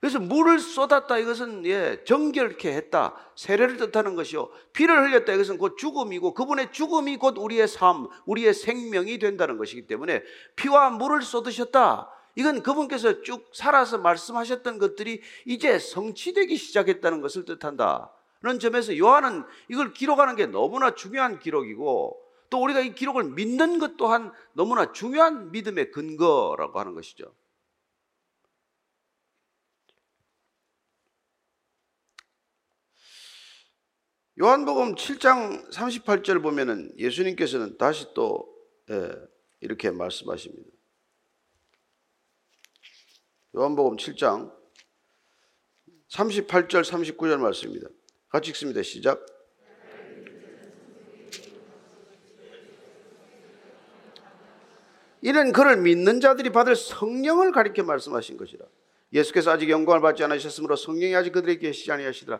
그래서 0.00 0.18
물을 0.18 0.58
쏟았다. 0.58 1.18
이것은 1.18 1.66
예, 1.66 2.02
정결케 2.04 2.72
했다. 2.72 3.14
세례를 3.36 3.76
뜻하는 3.76 4.14
것이요. 4.14 4.48
피를 4.72 5.06
흘렸다. 5.06 5.34
이것은 5.34 5.58
곧 5.58 5.76
죽음이고 5.76 6.32
그분의 6.32 6.72
죽음이 6.72 7.18
곧 7.18 7.36
우리의 7.36 7.68
삶 7.68 8.08
우리의 8.24 8.54
생명이 8.54 9.18
된다는 9.18 9.58
것이기 9.58 9.86
때문에 9.86 10.22
피와 10.56 10.90
물을 10.90 11.20
쏟으셨다. 11.20 12.10
이건 12.34 12.62
그분께서 12.62 13.20
쭉 13.22 13.50
살아서 13.52 13.98
말씀하셨던 13.98 14.78
것들이 14.78 15.20
이제 15.44 15.78
성취되기 15.78 16.56
시작했다는 16.56 17.20
것을 17.20 17.44
뜻한다. 17.44 18.10
그런 18.40 18.58
점에서 18.58 18.96
요한은 18.96 19.44
이걸 19.68 19.92
기록하는 19.92 20.34
게 20.34 20.46
너무나 20.46 20.94
중요한 20.94 21.38
기록이고 21.38 22.16
또 22.50 22.62
우리가 22.62 22.80
이 22.80 22.94
기록을 22.94 23.24
믿는 23.30 23.78
것 23.78 23.96
또한 23.96 24.32
너무나 24.52 24.92
중요한 24.92 25.52
믿음의 25.52 25.92
근거라고 25.92 26.78
하는 26.80 26.94
것이죠. 26.94 27.34
요한복음 34.40 34.94
7장 34.94 35.70
38절 35.70 36.42
보면은 36.42 36.92
예수님께서는 36.98 37.76
다시 37.76 38.06
또 38.14 38.50
예, 38.90 39.12
이렇게 39.60 39.90
말씀하십니다. 39.90 40.70
요한복음 43.54 43.96
7장 43.96 44.50
38절 46.08 46.82
39절 46.82 47.38
말씀입니다. 47.38 47.88
같이 48.28 48.50
읽습니다. 48.50 48.82
시작. 48.82 49.24
이는 55.22 55.52
그를 55.52 55.76
믿는 55.76 56.20
자들이 56.20 56.50
받을 56.50 56.76
성령을 56.76 57.52
가리켜 57.52 57.82
말씀하신 57.82 58.36
것이라. 58.36 58.64
예수께서 59.12 59.50
아직 59.50 59.68
영광을 59.68 60.00
받지 60.00 60.22
않으셨으므로 60.24 60.76
성령이 60.76 61.14
아직 61.14 61.32
그들에게 61.32 61.58
계시지 61.58 61.90
아니하시더라. 61.92 62.38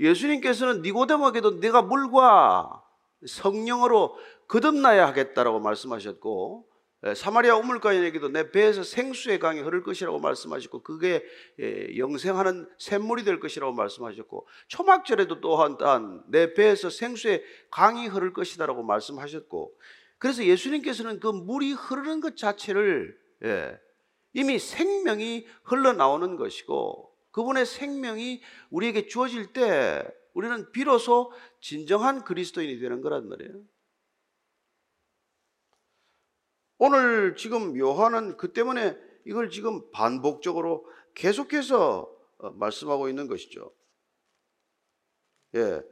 예수님께서는 0.00 0.82
니고데모에게도 0.82 1.60
내가 1.60 1.82
물과 1.82 2.82
성령으로 3.26 4.16
거듭나야 4.48 5.06
하겠다라고 5.08 5.60
말씀하셨고 5.60 6.72
예, 7.04 7.14
사마리아 7.14 7.56
우물가인에게도 7.56 8.28
내 8.28 8.52
배에서 8.52 8.84
생수의 8.84 9.40
강이 9.40 9.60
흐를 9.60 9.82
것이라고 9.82 10.20
말씀하셨고 10.20 10.82
그게 10.82 11.24
예, 11.58 11.96
영생하는 11.98 12.68
샘물이 12.78 13.24
될 13.24 13.40
것이라고 13.40 13.72
말씀하셨고 13.72 14.46
초막절에도 14.68 15.40
또한 15.40 16.22
내 16.28 16.54
배에서 16.54 16.90
생수의 16.90 17.42
강이 17.70 18.06
흐를 18.06 18.32
것이다라고 18.32 18.84
말씀하셨고 18.84 19.74
그래서 20.22 20.44
예수님께서는 20.44 21.18
그 21.18 21.26
물이 21.26 21.72
흐르는 21.72 22.20
것 22.20 22.36
자체를 22.36 23.18
예, 23.42 23.76
이미 24.32 24.60
생명이 24.60 25.48
흘러나오는 25.64 26.36
것이고 26.36 27.12
그분의 27.32 27.66
생명이 27.66 28.40
우리에게 28.70 29.08
주어질 29.08 29.52
때 29.52 30.06
우리는 30.32 30.70
비로소 30.70 31.32
진정한 31.60 32.22
그리스도인이 32.22 32.78
되는 32.78 33.00
거란 33.00 33.28
말이에요. 33.28 33.64
오늘 36.78 37.34
지금 37.34 37.76
요한은 37.76 38.36
그 38.36 38.52
때문에 38.52 38.96
이걸 39.26 39.50
지금 39.50 39.90
반복적으로 39.90 40.86
계속해서 41.16 42.08
어, 42.38 42.50
말씀하고 42.50 43.08
있는 43.08 43.26
것이죠. 43.26 43.72
예. 45.56 45.82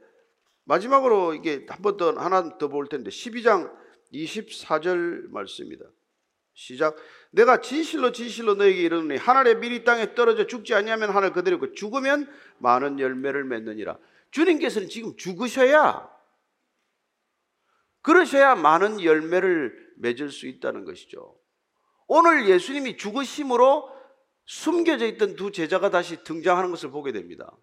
마지막으로 0.63 1.33
이게 1.33 1.65
한 1.67 1.81
번 1.81 1.97
더 1.97 2.13
하나 2.13 2.57
더 2.57 2.69
볼 2.69 2.87
텐데 2.87 3.09
12장 3.09 3.80
24절 4.13 5.29
말씀입니다. 5.29 5.85
시작. 6.53 6.95
내가 7.31 7.61
진실로 7.61 8.11
진실로 8.11 8.55
너에게 8.55 8.81
이르노니 8.81 9.17
하늘의 9.17 9.57
미리 9.59 9.83
땅에 9.83 10.13
떨어져 10.13 10.47
죽지 10.47 10.73
아니하면 10.73 11.09
하늘 11.11 11.31
그대로 11.31 11.59
고 11.59 11.73
죽으면 11.73 12.31
많은 12.57 12.99
열매를 12.99 13.45
맺느니라. 13.45 13.97
주님께서는 14.31 14.89
지금 14.89 15.15
죽으셔야 15.17 16.09
그러셔야 18.01 18.55
많은 18.55 19.03
열매를 19.03 19.93
맺을 19.97 20.29
수 20.29 20.47
있다는 20.47 20.85
것이죠. 20.85 21.37
오늘 22.07 22.49
예수님이 22.49 22.97
죽으심으로 22.97 23.89
숨겨져 24.45 25.05
있던 25.07 25.35
두 25.35 25.51
제자가 25.51 25.89
다시 25.89 26.23
등장하는 26.23 26.71
것을 26.71 26.89
보게 26.89 27.11
됩니다. 27.11 27.55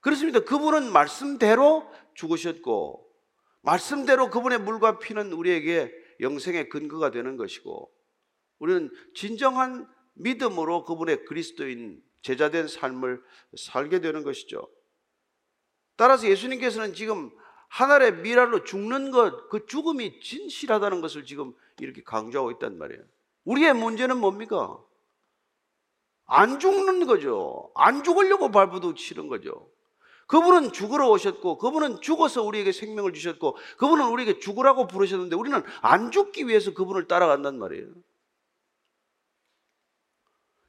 그렇습니다. 0.00 0.40
그분은 0.40 0.90
말씀대로 0.92 1.90
죽으셨고 2.14 3.13
말씀대로 3.64 4.30
그분의 4.30 4.60
물과 4.60 4.98
피는 4.98 5.32
우리에게 5.32 5.92
영생의 6.20 6.68
근거가 6.68 7.10
되는 7.10 7.36
것이고 7.36 7.90
우리는 8.58 8.90
진정한 9.14 9.88
믿음으로 10.14 10.84
그분의 10.84 11.24
그리스도인 11.24 12.02
제자된 12.22 12.68
삶을 12.68 13.22
살게 13.56 14.00
되는 14.00 14.22
것이죠. 14.22 14.68
따라서 15.96 16.28
예수님께서는 16.28 16.94
지금 16.94 17.30
하늘의 17.68 18.18
미랄로 18.18 18.64
죽는 18.64 19.10
것, 19.10 19.48
그 19.48 19.66
죽음이 19.66 20.20
진실하다는 20.20 21.00
것을 21.00 21.24
지금 21.24 21.52
이렇게 21.80 22.02
강조하고 22.02 22.52
있단 22.52 22.78
말이에요. 22.78 23.02
우리의 23.44 23.74
문제는 23.74 24.18
뭡니까? 24.18 24.78
안 26.26 26.58
죽는 26.58 27.06
거죠. 27.06 27.70
안 27.74 28.04
죽으려고 28.04 28.50
발부둥 28.50 28.94
치는 28.94 29.28
거죠. 29.28 29.70
그분은 30.26 30.72
죽으러 30.72 31.08
오셨고, 31.10 31.58
그분은 31.58 32.00
죽어서 32.00 32.42
우리에게 32.42 32.72
생명을 32.72 33.12
주셨고, 33.12 33.56
그분은 33.78 34.08
우리에게 34.08 34.38
죽으라고 34.38 34.86
부르셨는데, 34.86 35.36
우리는 35.36 35.62
안 35.80 36.10
죽기 36.10 36.46
위해서 36.48 36.72
그분을 36.74 37.06
따라간단 37.08 37.58
말이에요. 37.58 37.88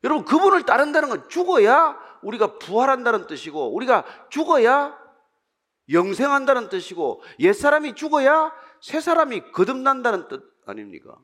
여러분, 0.03 0.25
그분을 0.25 0.63
따른다는 0.63 1.09
건 1.09 1.29
죽어야 1.29 1.97
우리가 2.21 2.57
부활한다는 2.59 3.27
뜻이고, 3.27 3.73
우리가 3.73 4.05
죽어야 4.29 4.97
영생한다는 5.91 6.69
뜻이고, 6.69 7.21
옛사람이 7.39 7.95
죽어야 7.95 8.53
새 8.81 8.99
사람이 8.99 9.51
거듭난다는 9.51 10.27
뜻 10.27 10.43
아닙니까? 10.65 11.17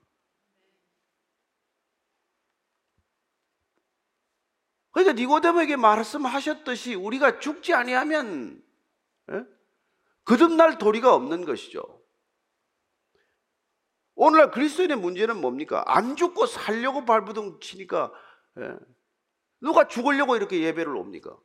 그러니까 4.91 5.13
니고데모에게 5.13 5.75
말씀하셨듯이 5.77 6.95
우리가 6.95 7.39
죽지 7.39 7.73
아니하면 7.73 8.61
예? 9.31 9.43
거듭날 10.25 10.77
도리가 10.77 11.13
없는 11.13 11.45
것이죠. 11.45 11.81
오늘날 14.15 14.51
그리스도인의 14.51 14.97
문제는 14.97 15.39
뭡니까? 15.39 15.83
안 15.87 16.15
죽고 16.15 16.45
살려고 16.45 17.05
발부둥 17.05 17.59
치니까 17.61 18.11
예? 18.59 18.75
누가 19.61 19.87
죽으려고 19.87 20.35
이렇게 20.35 20.61
예배를 20.61 20.95
옵니까? 20.95 21.37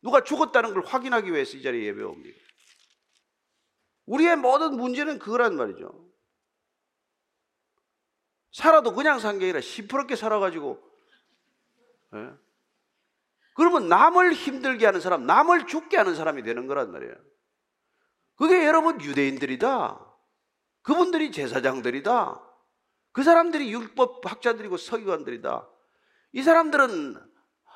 누가 0.00 0.24
죽었다는 0.24 0.72
걸 0.74 0.84
확인하기 0.84 1.30
위해서 1.32 1.56
이 1.56 1.62
자리에 1.62 1.84
예배 1.88 2.02
옵니까? 2.02 2.38
우리의 4.06 4.36
모든 4.36 4.76
문제는 4.76 5.18
그거란 5.18 5.56
말이죠. 5.56 6.08
살아도 8.52 8.94
그냥 8.94 9.18
산 9.18 9.38
게 9.38 9.44
아니라 9.46 9.60
시퍼렇게 9.60 10.16
살아가지고 10.16 10.82
예? 12.14 12.30
그러면 13.54 13.88
남을 13.88 14.32
힘들게 14.32 14.86
하는 14.86 15.00
사람, 15.00 15.26
남을 15.26 15.66
죽게 15.66 15.96
하는 15.96 16.14
사람이 16.14 16.42
되는 16.42 16.66
거란 16.66 16.90
말이에요. 16.90 17.14
그게 18.36 18.66
여러분 18.66 19.00
유대인들이다. 19.00 20.12
그분들이 20.82 21.30
제사장들이다. 21.32 22.48
그 23.12 23.22
사람들이 23.22 23.72
율법 23.72 24.24
학자들이고 24.24 24.76
서기관들이다. 24.78 25.68
이 26.32 26.42
사람들은 26.42 27.14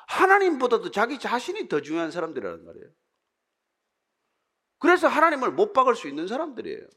하나님보다도 0.07 0.91
자기 0.91 1.19
자신이 1.19 1.67
더 1.67 1.81
중요한 1.81 2.11
사람들이란 2.11 2.65
말이에요. 2.65 2.87
그래서 4.79 5.07
하나님을 5.07 5.51
못 5.51 5.73
박을 5.73 5.95
수 5.95 6.07
있는 6.07 6.27
사람들이에요. 6.27 6.87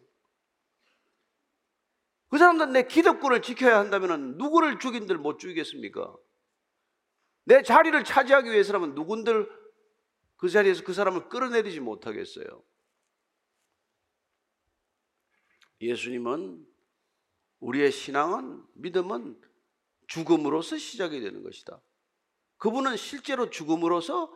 그 2.29 2.39
사람들은 2.39 2.73
내 2.73 2.87
기득권을 2.87 3.43
지켜야 3.43 3.79
한다면 3.79 4.37
누구를 4.37 4.79
죽인들 4.79 5.19
못 5.19 5.39
죽이겠습니까? 5.39 6.17
내 7.45 7.63
자리를 7.63 8.03
차지하기 8.05 8.51
위해서라면 8.51 8.95
누군들 8.95 9.51
그 10.37 10.49
자리에서 10.49 10.85
그 10.85 10.93
사람을 10.93 11.29
끌어내리지 11.29 11.81
못하겠어요. 11.81 12.65
예수님은 15.81 16.67
우리의 17.61 17.93
신앙은 17.93 18.65
믿음은 18.75 19.41
죽음으로서 20.07 20.77
시작이 20.77 21.21
되는 21.21 21.43
것이다. 21.43 21.81
그분은 22.57 22.97
실제로 22.97 23.49
죽음으로써 23.49 24.33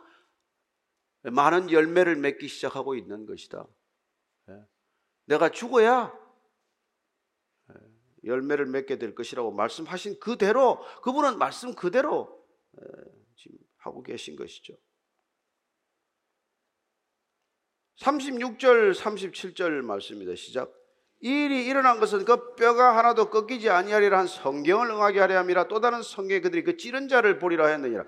많은 1.23 1.71
열매를 1.71 2.15
맺기 2.15 2.47
시작하고 2.47 2.95
있는 2.95 3.25
것이다. 3.25 3.65
예. 4.49 4.65
내가 5.25 5.49
죽어야 5.49 6.17
예, 7.71 7.75
열매를 8.23 8.67
맺게 8.67 8.97
될 8.97 9.15
것이라고 9.15 9.51
말씀하신 9.51 10.19
그대로 10.19 10.79
그분은 11.01 11.37
말씀 11.37 11.73
그대로 11.73 12.44
예, 12.44 12.44
지금 13.35 13.57
하고 13.77 14.01
계신 14.03 14.35
것이죠. 14.35 14.73
36절, 17.97 18.93
37절 18.93 19.81
말씀입니다. 19.81 20.35
시작. 20.35 20.73
이 21.21 21.29
일이 21.29 21.65
일어난 21.65 21.99
것은 21.99 22.25
그 22.25 22.55
뼈가 22.55 22.97
하나도 22.97 23.29
꺾이지 23.29 23.69
아니하리라 23.69 24.19
한 24.19 24.27
성경을 24.27 24.89
응하게 24.89 25.19
하려 25.21 25.37
함이라 25.39 25.67
또 25.69 25.79
다른 25.79 26.01
성경에 26.01 26.41
그들이 26.41 26.63
그 26.63 26.77
찌른 26.77 27.07
자를 27.07 27.39
보리라 27.39 27.67
했느니라. 27.67 28.03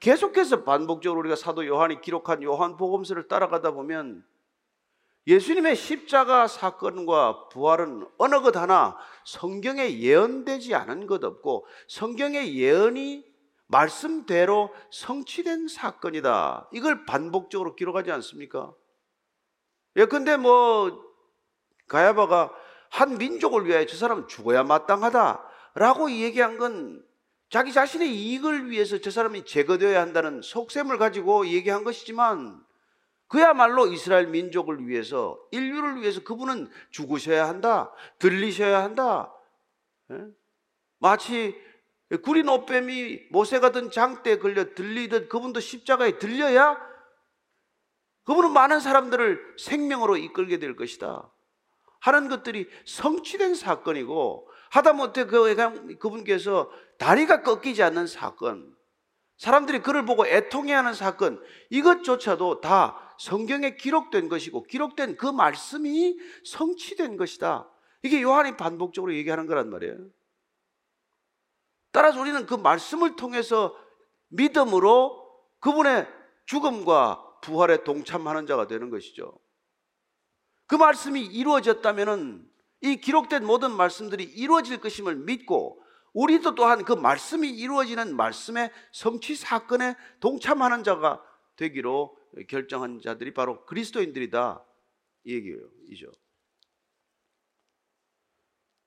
계속해서 0.00 0.64
반복적으로 0.64 1.20
우리가 1.20 1.36
사도 1.36 1.66
요한이 1.66 2.00
기록한 2.00 2.42
요한 2.42 2.76
복음서를 2.76 3.28
따라가다 3.28 3.72
보면 3.72 4.24
예수님의 5.26 5.76
십자가 5.76 6.46
사건과 6.46 7.48
부활은 7.48 8.06
어느 8.16 8.40
것 8.40 8.56
하나 8.56 8.96
성경에 9.24 9.98
예언되지 9.98 10.74
않은 10.74 11.06
것 11.06 11.22
없고 11.22 11.66
성경의 11.88 12.56
예언이 12.56 13.24
말씀대로 13.68 14.74
성취된 14.90 15.68
사건이다. 15.68 16.68
이걸 16.72 17.06
반복적으로 17.06 17.76
기록하지 17.76 18.10
않습니까? 18.12 18.72
예컨대 19.96 20.36
뭐 20.36 21.04
가야바가 21.86 22.52
한 22.90 23.18
민족을 23.18 23.66
위하여 23.66 23.86
저 23.86 23.96
사람 23.96 24.26
죽어야 24.26 24.62
마땅하다라고 24.64 26.10
얘기한 26.10 26.58
건 26.58 27.04
자기 27.50 27.72
자신의 27.72 28.14
이익을 28.14 28.70
위해서 28.70 28.98
저 28.98 29.10
사람이 29.10 29.44
제거되어야 29.44 30.00
한다는 30.00 30.42
속셈을 30.42 30.98
가지고 30.98 31.46
얘기한 31.46 31.84
것이지만 31.84 32.62
그야말로 33.26 33.86
이스라엘 33.86 34.28
민족을 34.28 34.86
위해서 34.86 35.38
인류를 35.50 36.00
위해서 36.00 36.22
그분은 36.24 36.70
죽으셔야 36.90 37.46
한다, 37.46 37.92
들리셔야 38.18 38.82
한다. 38.82 39.32
예? 40.10 40.24
마치 40.98 41.54
구린 42.16 42.48
옷뱀이 42.48 43.28
모세가 43.30 43.72
든 43.72 43.90
장대에 43.90 44.38
걸려 44.38 44.74
들리듯 44.74 45.28
그분도 45.28 45.60
십자가에 45.60 46.18
들려야 46.18 46.78
그분은 48.24 48.52
많은 48.52 48.80
사람들을 48.80 49.56
생명으로 49.58 50.16
이끌게 50.16 50.58
될 50.58 50.76
것이다. 50.76 51.30
하는 52.00 52.28
것들이 52.28 52.68
성취된 52.86 53.54
사건이고 53.54 54.48
하다못해 54.70 55.24
그, 55.24 55.96
그분께서 55.98 56.70
다리가 56.98 57.42
꺾이지 57.42 57.82
않는 57.82 58.06
사건, 58.06 58.76
사람들이 59.38 59.80
그를 59.80 60.04
보고 60.04 60.26
애통해하는 60.26 60.94
사건, 60.94 61.42
이것조차도 61.70 62.60
다 62.60 63.14
성경에 63.18 63.76
기록된 63.76 64.28
것이고 64.28 64.64
기록된 64.64 65.16
그 65.16 65.26
말씀이 65.26 66.18
성취된 66.44 67.16
것이다. 67.16 67.68
이게 68.02 68.20
요한이 68.20 68.56
반복적으로 68.56 69.14
얘기하는 69.14 69.46
거란 69.46 69.70
말이에요. 69.70 69.96
따라서 71.90 72.20
우리는 72.20 72.46
그 72.46 72.54
말씀을 72.54 73.16
통해서 73.16 73.76
믿음으로 74.28 75.26
그분의 75.60 76.06
죽음과 76.46 77.40
부활에 77.42 77.84
동참하는 77.84 78.46
자가 78.46 78.66
되는 78.66 78.90
것이죠. 78.90 79.38
그 80.66 80.74
말씀이 80.74 81.24
이루어졌다면은 81.24 82.46
이 82.82 82.96
기록된 82.96 83.44
모든 83.44 83.72
말씀들이 83.72 84.24
이루어질 84.24 84.80
것임을 84.80 85.16
믿고 85.16 85.82
우리도 86.12 86.54
또한 86.54 86.84
그 86.84 86.92
말씀이 86.92 87.48
이루어지는 87.48 88.14
말씀의 88.16 88.70
성취 88.92 89.34
사건에 89.34 89.96
동참하는 90.20 90.84
자가 90.84 91.22
되기로 91.56 92.16
결정한 92.48 93.00
자들이 93.00 93.34
바로 93.34 93.64
그리스도인들이다. 93.66 94.64
이 95.24 95.34
얘기죠. 95.34 96.10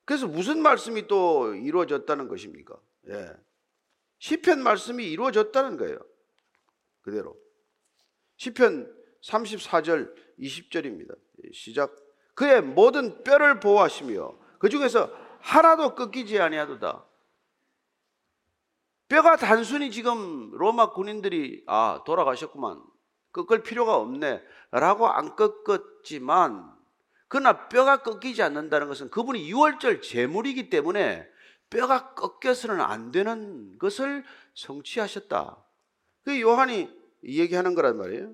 그래서 0.06 0.28
무슨 0.28 0.62
말씀이 0.62 1.08
또 1.08 1.54
이루어졌다는 1.54 2.28
것입니까? 2.28 2.76
예. 3.10 3.34
시편 4.20 4.62
말씀이 4.62 5.04
이루어졌다는 5.04 5.78
거예요. 5.78 5.98
그대로. 7.02 7.36
시편 8.38 8.94
34절 9.24 10.16
20절입니다. 10.40 11.16
시작. 11.54 11.96
그의 12.36 12.62
모든 12.62 13.24
뼈를 13.24 13.60
보호하시며 13.60 14.38
그 14.60 14.70
중에서 14.70 15.12
하나도 15.40 15.96
꺾이지 15.96 16.40
아니하도다. 16.40 17.06
뼈가 19.08 19.36
단순히 19.36 19.92
지금 19.92 20.52
로마 20.52 20.94
군인들이 20.94 21.64
아 21.68 22.02
돌아가셨구만 22.06 22.82
꺾을 23.34 23.64
필요가 23.64 23.98
없네라고 23.98 25.08
안 25.08 25.36
꺾었지만 25.36 26.72
그러나 27.28 27.68
뼈가 27.68 28.04
꺾이지 28.04 28.42
않는다는 28.42 28.88
것은 28.88 29.10
그분이 29.10 29.50
유월절 29.50 30.02
제물이기 30.02 30.70
때문에 30.70 31.28
뼈가 31.72 32.14
꺾여서는 32.14 32.80
안 32.80 33.12
되는 33.12 33.80
것을 33.80 34.24
성취하셨다. 34.54 35.58
그 36.24 36.40
요한이 36.40 36.90
얘기하는 37.24 37.74
거란 37.74 37.98
말이에요. 37.98 38.34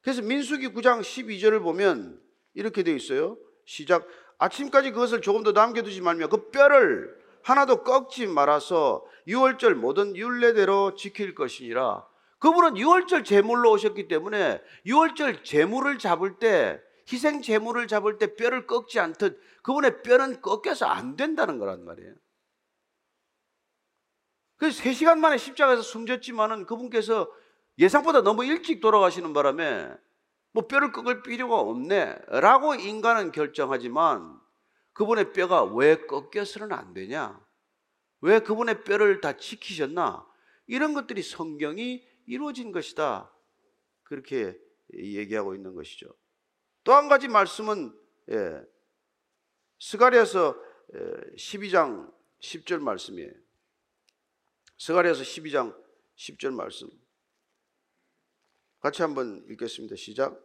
그래서 0.00 0.22
민수기 0.22 0.68
9장 0.70 1.00
12절을 1.00 1.62
보면 1.62 2.20
이렇게 2.54 2.82
되어 2.82 2.94
있어요. 2.94 3.36
시작. 3.66 4.08
아침까지 4.38 4.92
그것을 4.92 5.20
조금 5.20 5.42
더 5.42 5.52
남겨두지 5.52 6.00
말며 6.00 6.28
그 6.28 6.50
뼈를 6.50 7.16
하나도 7.42 7.84
꺾지 7.84 8.26
말아서 8.26 9.04
유월절 9.26 9.74
모든 9.74 10.16
율례대로 10.16 10.94
지킬 10.94 11.34
것이니라. 11.34 12.06
그분은 12.38 12.78
유월절 12.78 13.24
제물로 13.24 13.72
오셨기 13.72 14.08
때문에 14.08 14.62
유월절 14.86 15.44
제물을 15.44 15.98
잡을 15.98 16.38
때 16.38 16.80
희생 17.12 17.42
제물을 17.42 17.86
잡을 17.88 18.18
때 18.18 18.34
뼈를 18.36 18.66
꺾지 18.66 19.00
않듯 19.00 19.40
그분의 19.62 20.02
뼈는 20.02 20.40
꺾여서 20.40 20.86
안 20.86 21.16
된다는 21.16 21.58
거란 21.58 21.84
말이에요. 21.84 22.14
그래서 24.58 24.82
3시간 24.82 25.18
만에 25.18 25.38
십자가에서 25.38 25.82
숨졌지만은 25.82 26.66
그분께서 26.66 27.32
예상보다 27.78 28.22
너무 28.22 28.44
일찍 28.44 28.80
돌아가시는 28.80 29.32
바람에 29.32 29.88
뭐 30.52 30.66
뼈를 30.66 30.92
꺾을 30.92 31.22
필요가 31.22 31.60
없네 31.60 32.18
라고 32.28 32.74
인간은 32.74 33.32
결정하지만 33.32 34.38
그분의 34.94 35.32
뼈가 35.32 35.62
왜 35.62 35.96
꺾여서는 36.06 36.72
안 36.72 36.92
되냐? 36.92 37.40
왜 38.20 38.40
그분의 38.40 38.82
뼈를 38.82 39.20
다 39.20 39.36
지키셨나? 39.36 40.26
이런 40.66 40.92
것들이 40.92 41.22
성경이 41.22 42.04
이루어진 42.26 42.72
것이다. 42.72 43.32
그렇게 44.02 44.58
얘기하고 44.92 45.54
있는 45.54 45.74
것이죠. 45.74 46.08
또 46.82 46.94
한 46.94 47.08
가지 47.08 47.28
말씀은 47.28 47.94
예, 48.30 48.62
스가리아서 49.78 50.56
12장 51.36 52.12
10절 52.40 52.80
말씀이에요. 52.80 53.30
스가리아서 54.78 55.22
12장 55.22 55.76
10절 56.16 56.54
말씀. 56.54 56.88
같이 58.80 59.02
한번 59.02 59.44
읽겠습니다. 59.50 59.96
시작. 59.96 60.40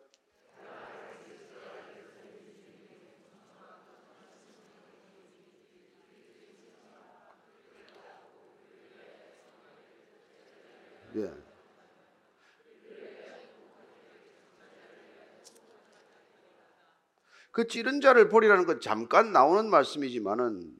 예. 11.16 11.32
그 17.52 17.68
찌른 17.68 18.02
자를 18.02 18.30
보리라는 18.30 18.66
건 18.66 18.82
잠깐 18.82 19.32
나오는 19.32 19.70
말씀이지만은 19.70 20.76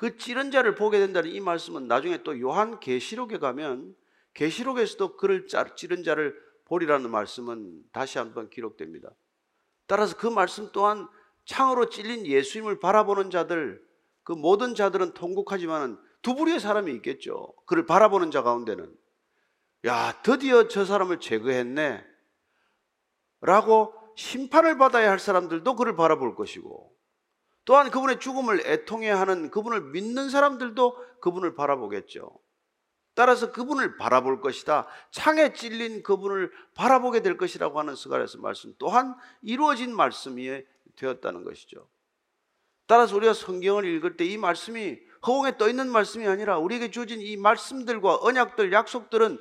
그 0.00 0.16
찌른 0.16 0.50
자를 0.50 0.74
보게 0.74 0.98
된다는 0.98 1.30
이 1.30 1.40
말씀은 1.40 1.86
나중에 1.86 2.22
또 2.22 2.40
요한 2.40 2.80
계시록에 2.80 3.36
가면 3.36 3.94
계시록에서도 4.32 5.18
그를 5.18 5.46
찌른 5.76 6.04
자를 6.04 6.34
보리라는 6.64 7.10
말씀은 7.10 7.82
다시 7.92 8.16
한번 8.16 8.48
기록됩니다. 8.48 9.10
따라서 9.86 10.16
그 10.16 10.26
말씀 10.26 10.72
또한 10.72 11.06
창으로 11.44 11.90
찔린 11.90 12.24
예수님을 12.24 12.80
바라보는 12.80 13.28
자들, 13.28 13.84
그 14.22 14.32
모든 14.32 14.74
자들은 14.74 15.12
통곡하지만 15.12 16.00
두 16.22 16.34
부류의 16.34 16.60
사람이 16.60 16.90
있겠죠. 16.94 17.52
그를 17.66 17.84
바라보는 17.84 18.30
자 18.30 18.42
가운데는 18.42 18.90
야, 19.84 20.18
드디어 20.22 20.66
저 20.68 20.86
사람을 20.86 21.20
제거했네. 21.20 22.02
라고 23.42 23.92
심판을 24.16 24.78
받아야 24.78 25.10
할 25.10 25.18
사람들도 25.18 25.76
그를 25.76 25.94
바라볼 25.94 26.36
것이고, 26.36 26.99
또한 27.64 27.90
그분의 27.90 28.20
죽음을 28.20 28.66
애통해 28.66 29.10
하는 29.10 29.50
그분을 29.50 29.80
믿는 29.92 30.30
사람들도 30.30 31.20
그분을 31.20 31.54
바라보겠죠. 31.54 32.30
따라서 33.14 33.52
그분을 33.52 33.96
바라볼 33.96 34.40
것이다. 34.40 34.86
창에 35.10 35.52
찔린 35.52 36.02
그분을 36.02 36.50
바라보게 36.74 37.20
될 37.20 37.36
것이라고 37.36 37.78
하는 37.78 37.94
스가랴서 37.94 38.38
말씀 38.38 38.74
또한 38.78 39.14
이루어진 39.42 39.94
말씀이 39.94 40.62
되었다는 40.96 41.44
것이죠. 41.44 41.88
따라서 42.86 43.16
우리가 43.16 43.34
성경을 43.34 43.84
읽을 43.84 44.16
때 44.16 44.24
이 44.24 44.38
말씀이 44.38 44.98
허공에 45.26 45.58
떠 45.58 45.68
있는 45.68 45.90
말씀이 45.90 46.26
아니라 46.26 46.58
우리에게 46.58 46.90
주어진 46.90 47.20
이 47.20 47.36
말씀들과 47.36 48.20
언약들, 48.22 48.72
약속들은 48.72 49.38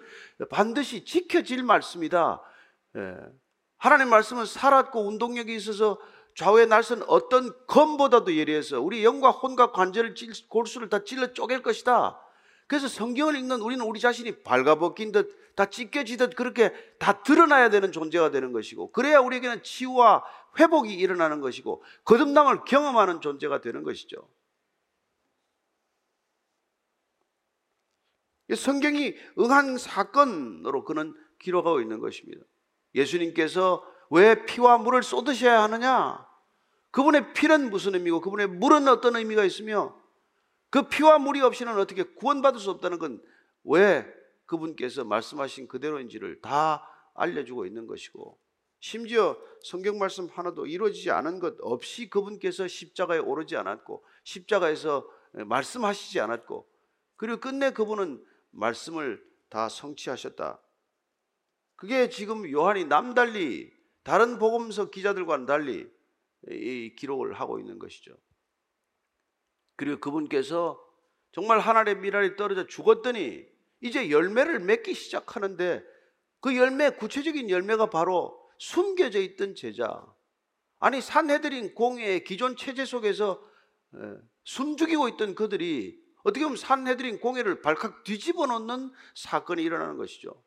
반드시 0.50 1.06
지켜질 1.06 1.64
말씀이다. 1.64 2.42
예. 2.98 3.16
하나님 3.78 4.10
말씀은 4.10 4.46
살았고 4.46 5.08
운동력이 5.08 5.56
있어서 5.56 5.98
좌우의 6.40 6.68
날선 6.68 7.04
어떤 7.08 7.54
검보다도 7.68 8.36
예리해서 8.36 8.80
우리 8.80 9.04
영과 9.04 9.30
혼과 9.30 9.72
관절을 9.72 10.16
찔, 10.16 10.32
골수를 10.48 10.90
다 10.90 11.04
찔러 11.04 11.34
쪼갤 11.34 11.62
것이다. 11.62 12.20
그래서 12.68 12.88
성경을 12.88 13.36
읽는 13.36 13.62
우리는 13.62 13.84
우리 13.86 14.00
자신이 14.00 14.44
발가벗긴 14.44 15.12
듯 15.12 15.40
다 15.60 15.66
찢겨지듯 15.66 16.38
그렇게 16.38 16.72
다 17.00 17.22
드러나야 17.22 17.70
되는 17.70 17.92
존재가 17.92 18.32
되는 18.32 18.54
것이고 18.54 18.94
그래야 18.94 19.20
우리에게는 19.20 19.62
치유와 19.62 20.24
회복이 20.58 20.94
일어나는 20.94 21.42
것이고 21.42 21.84
거듭남을 22.06 22.64
경험하는 22.64 23.20
존재가 23.20 23.60
되는 23.60 23.84
것이죠. 23.84 24.26
성경이 28.56 29.16
응한 29.38 29.78
사건으로 29.78 30.86
그는 30.86 31.14
기록하고 31.40 31.82
있는 31.82 32.00
것입니다. 32.00 32.42
예수님께서 32.96 33.84
왜 34.12 34.46
피와 34.46 34.78
물을 34.78 35.04
쏟으셔야 35.04 35.62
하느냐? 35.64 36.26
그분의 36.92 37.34
피는 37.34 37.70
무슨 37.70 37.96
의미고 37.96 38.22
그분의 38.22 38.48
물은 38.48 38.88
어떤 38.88 39.16
의미가 39.16 39.44
있으며 39.44 40.00
그 40.70 40.88
피와 40.88 41.20
물이 41.20 41.42
없이는 41.42 41.78
어떻게 41.78 42.04
구원받을 42.04 42.60
수 42.60 42.70
없다는 42.72 43.00
건 43.00 43.22
왜 43.64 44.06
그분께서 44.46 45.04
말씀하신 45.04 45.68
그대로인지를 45.68 46.42
다 46.42 46.88
알려주고 47.14 47.66
있는 47.66 47.88
것이고 47.88 48.40
심지어 48.80 49.38
성경 49.62 50.00
말씀 50.00 50.28
하나도 50.28 50.66
이루어지지 50.66 51.12
않은 51.12 51.40
것 51.40 51.56
없이 51.62 52.10
그분께서 52.10 52.68
십자가에 52.68 53.20
오르지 53.20 53.58
않았고 53.58 54.04
십자가에서 54.24 55.08
말씀하시지 55.34 56.20
않았고 56.20 56.68
그리고 57.18 57.40
끝내 57.40 57.72
그분은 57.72 58.26
말씀을 58.52 59.24
다 59.50 59.68
성취하셨다. 59.68 60.60
그게 61.76 62.10
지금 62.10 62.50
요한이 62.50 62.86
남달리 62.86 63.72
다른 64.04 64.40
복음서 64.40 64.90
기자들과는 64.90 65.46
달리 65.46 65.82
이 65.82 65.88
기록을 66.48 67.34
하고 67.34 67.60
있는 67.60 67.80
것이죠. 67.80 68.16
그리고 69.76 70.00
그분께서 70.00 70.80
정말 71.32 71.60
하늘의 71.60 71.98
미랄이 71.98 72.36
떨어져 72.36 72.66
죽었더니 72.66 73.46
이제 73.82 74.10
열매를 74.10 74.60
맺기 74.60 74.94
시작하는데 74.94 75.84
그 76.42 76.56
열매 76.56 76.90
구체적인 76.90 77.50
열매가 77.50 77.90
바로 77.90 78.38
숨겨져 78.58 79.20
있던 79.20 79.56
제자 79.56 80.06
아니 80.80 81.02
산헤드린 81.02 81.76
공회의 81.76 82.24
기존 82.24 82.56
체제 82.56 82.86
속에서 82.86 83.42
숨죽이고 84.44 85.08
있던 85.10 85.36
그들이 85.36 86.02
어떻게 86.24 86.44
보면 86.44 86.58
산헤드린 86.58 87.20
공회를 87.20 87.62
발칵 87.62 88.04
뒤집어 88.04 88.46
놓는 88.48 88.92
사건이 89.16 89.64
일어나는 89.64 89.98
것이죠. 89.98 90.44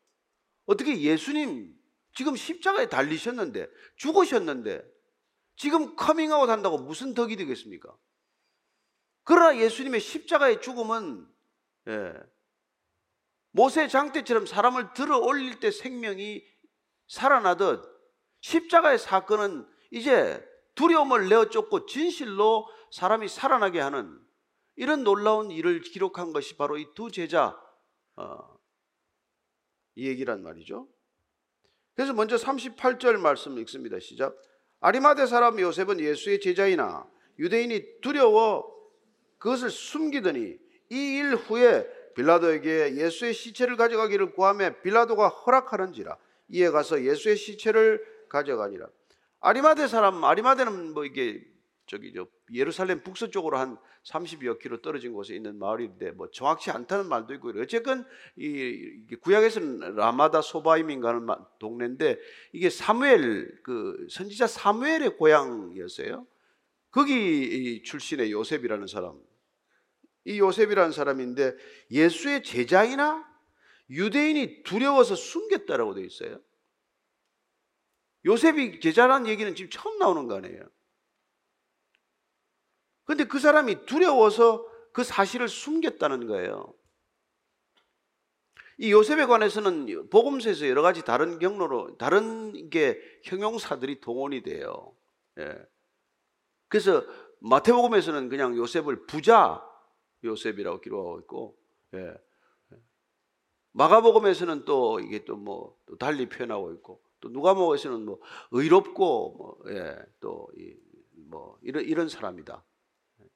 어떻게 0.65 0.99
예수님 0.99 1.75
지금 2.13 2.35
십자가에 2.35 2.87
달리셨는데 2.87 3.67
죽으셨는데 3.95 4.92
지금 5.55 5.95
커밍아웃 5.95 6.49
한다고 6.49 6.77
무슨 6.77 7.13
덕이 7.13 7.35
되겠습니까? 7.35 7.95
그러나 9.23 9.57
예수님의 9.57 9.99
십자가의 10.01 10.61
죽음은 10.61 11.27
예, 11.87 12.13
모세 13.51 13.87
장대처럼 13.87 14.45
사람을 14.45 14.93
들어 14.93 15.19
올릴 15.19 15.59
때 15.59 15.71
생명이 15.71 16.43
살아나듯 17.07 17.83
십자가의 18.41 18.97
사건은 18.99 19.67
이제 19.91 20.43
두려움을 20.75 21.29
내어 21.29 21.49
쫓고 21.49 21.85
진실로 21.85 22.67
사람이 22.91 23.27
살아나게 23.27 23.79
하는 23.79 24.19
이런 24.75 25.03
놀라운 25.03 25.51
일을 25.51 25.81
기록한 25.81 26.33
것이 26.33 26.57
바로 26.57 26.77
이 26.77 26.93
두 26.95 27.11
제자 27.11 27.59
어, 28.15 28.57
이 29.95 30.07
얘기란 30.07 30.41
말이죠. 30.41 30.87
그래서 31.95 32.13
먼저 32.13 32.35
38절 32.35 33.17
말씀 33.17 33.57
읽습니다. 33.59 33.99
시작. 33.99 34.35
아리마대 34.83 35.25
사람 35.27 35.57
요셉은 35.57 36.01
예수의 36.01 36.41
제자이나 36.41 37.07
유대인이 37.39 38.01
두려워 38.01 38.69
그것을 39.39 39.69
숨기더니 39.69 40.57
이 40.89 40.95
일 40.95 41.35
후에 41.35 41.87
빌라도에게 42.15 42.95
예수의 42.95 43.33
시체를 43.33 43.77
가져가기를 43.77 44.33
구하며 44.33 44.81
빌라도가 44.83 45.29
허락하는지라 45.29 46.17
이에 46.49 46.69
가서 46.69 47.01
예수의 47.01 47.37
시체를 47.37 48.05
가져가니라. 48.27 48.87
아리마대 49.39 49.87
사람 49.87 50.23
아리마대는 50.23 50.93
뭐 50.93 51.05
이게 51.05 51.41
저기 51.85 52.13
저 52.13 52.27
예루살렘 52.53 53.03
북서쪽으로 53.03 53.57
한 53.57 53.77
30여 54.05 54.59
킬로 54.59 54.81
떨어진 54.81 55.13
곳에 55.13 55.35
있는 55.35 55.57
마을인데 55.59 56.11
뭐 56.11 56.29
정확치 56.31 56.71
않다는 56.71 57.07
말도 57.07 57.33
있고 57.35 57.51
어쨌건 57.59 58.05
이 58.35 59.05
구약에서는 59.21 59.95
라마다 59.95 60.41
소바임인가 60.41 61.09
하는 61.09 61.27
동네인데 61.59 62.19
이게 62.53 62.69
사무엘 62.69 63.61
그 63.63 64.07
선지자 64.09 64.47
사무엘의 64.47 65.17
고향이었어요. 65.17 66.25
거기 66.91 67.81
출신의 67.83 68.31
요셉이라는 68.31 68.87
사람. 68.87 69.19
이 70.25 70.39
요셉이라는 70.39 70.91
사람인데 70.91 71.55
예수의 71.91 72.43
제자이나 72.43 73.27
유대인이 73.89 74.63
두려워서 74.63 75.15
숨겼다라고 75.15 75.95
되어 75.95 76.05
있어요. 76.05 76.39
요셉이 78.25 78.79
제자라는 78.79 79.27
얘기는 79.27 79.53
지금 79.53 79.69
처음 79.69 79.99
나오는 79.99 80.27
거 80.27 80.37
아니에요. 80.37 80.63
근데 83.05 83.25
그 83.25 83.39
사람이 83.39 83.85
두려워서 83.85 84.65
그 84.91 85.03
사실을 85.03 85.47
숨겼다는 85.49 86.27
거예요. 86.27 86.73
이 88.77 88.91
요셉에 88.91 89.25
관해서는 89.25 90.09
복음서에서 90.09 90.67
여러 90.67 90.81
가지 90.81 91.03
다른 91.03 91.39
경로로 91.39 91.97
다른 91.97 92.69
게 92.69 92.99
형용사들이 93.23 94.01
동원이 94.01 94.41
돼요. 94.43 94.95
예. 95.39 95.55
그래서 96.67 97.03
마태복음에서는 97.39 98.29
그냥 98.29 98.57
요셉을 98.57 99.05
부자 99.05 99.63
요셉이라고 100.23 100.81
기록하고 100.81 101.19
있고, 101.19 101.57
예. 101.93 102.13
마가복음에서는 103.73 104.65
또 104.65 104.99
이게 104.99 105.25
또뭐 105.25 105.77
달리 105.99 106.29
표현하고 106.29 106.71
있고, 106.73 107.01
또 107.19 107.29
누가복음에서는 107.29 108.05
뭐 108.05 108.19
의롭고 108.51 109.35
뭐, 109.37 109.57
예, 109.69 109.97
또뭐 110.19 111.57
이런 111.61 111.83
이런 111.83 112.09
사람이다. 112.09 112.63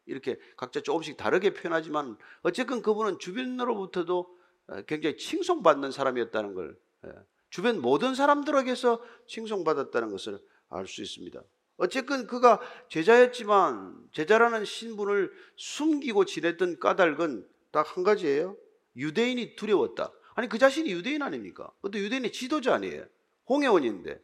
이렇게 0.07 0.37
각자 0.55 0.81
조금씩 0.81 1.17
다르게 1.17 1.53
표현하지만 1.53 2.17
어쨌건 2.41 2.81
그분은 2.81 3.19
주변으로부터도 3.19 4.37
어, 4.67 4.81
굉장히 4.83 5.17
칭송받는 5.17 5.91
사람이었다는 5.91 6.53
걸 6.53 6.77
예, 7.05 7.11
주변 7.49 7.81
모든 7.81 8.15
사람들에게서 8.15 9.03
칭송받았다는 9.27 10.11
것을 10.11 10.39
알 10.69 10.87
수 10.87 11.01
있습니다. 11.01 11.41
어쨌건 11.77 12.27
그가 12.27 12.59
제자였지만 12.89 14.09
제자라는 14.11 14.65
신분을 14.65 15.31
숨기고 15.55 16.25
지냈던 16.25 16.79
까닭은 16.79 17.47
딱 17.71 17.95
한 17.95 18.03
가지예요. 18.03 18.57
유대인이 18.95 19.55
두려웠다. 19.55 20.11
아니 20.35 20.49
그 20.49 20.57
자신이 20.57 20.91
유대인 20.91 21.21
아닙니까? 21.21 21.71
그것도 21.81 21.99
유대인의 21.99 22.31
지도자 22.31 22.73
아니에요. 22.75 23.05
홍해원인데. 23.47 24.19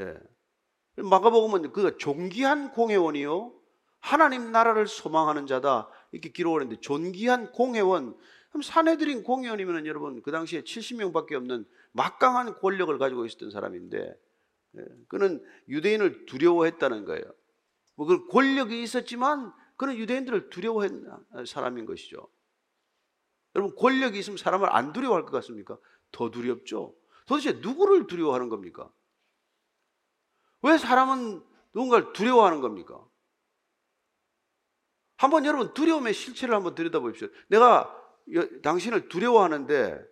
예. 0.00 0.14
마가복음은 0.96 1.72
그가 1.72 1.96
존귀한 1.96 2.72
공회원이요 2.72 3.52
하나님 4.02 4.50
나라를 4.50 4.88
소망하는 4.88 5.46
자다 5.46 5.88
이렇게 6.10 6.30
기록을 6.30 6.62
했는데 6.62 6.80
존귀한 6.80 7.52
공회원 7.52 8.16
그럼 8.50 8.62
사내들인 8.62 9.22
공회원이면 9.22 9.86
여러분 9.86 10.20
그 10.22 10.30
당시에 10.30 10.62
70명밖에 10.62 11.32
없는 11.34 11.64
막강한 11.92 12.58
권력을 12.58 12.96
가지고 12.98 13.24
있었던 13.24 13.50
사람인데 13.50 14.14
예, 14.76 14.84
그는 15.08 15.42
유대인을 15.68 16.26
두려워했다는 16.26 17.04
거예요. 17.04 17.24
뭐그 17.94 18.26
권력이 18.26 18.82
있었지만 18.82 19.52
그는 19.76 19.96
유대인들을 19.96 20.50
두려워했는 20.50 21.08
사람인 21.46 21.86
것이죠. 21.86 22.28
여러분 23.54 23.74
권력이 23.76 24.18
있으면 24.18 24.36
사람을 24.36 24.74
안 24.74 24.92
두려워할 24.92 25.24
것 25.24 25.30
같습니까? 25.30 25.78
더 26.10 26.30
두렵죠. 26.30 26.94
도대체 27.26 27.52
누구를 27.52 28.06
두려워하는 28.08 28.48
겁니까? 28.48 28.92
왜 30.62 30.76
사람은 30.76 31.42
누군가를 31.72 32.12
두려워하는 32.12 32.60
겁니까? 32.60 33.06
한번 35.22 35.44
여러분 35.44 35.72
두려움의 35.72 36.14
실체를 36.14 36.52
한번 36.52 36.74
들여다보십시오. 36.74 37.28
내가 37.46 37.96
당신을 38.64 39.08
두려워하는데 39.08 40.04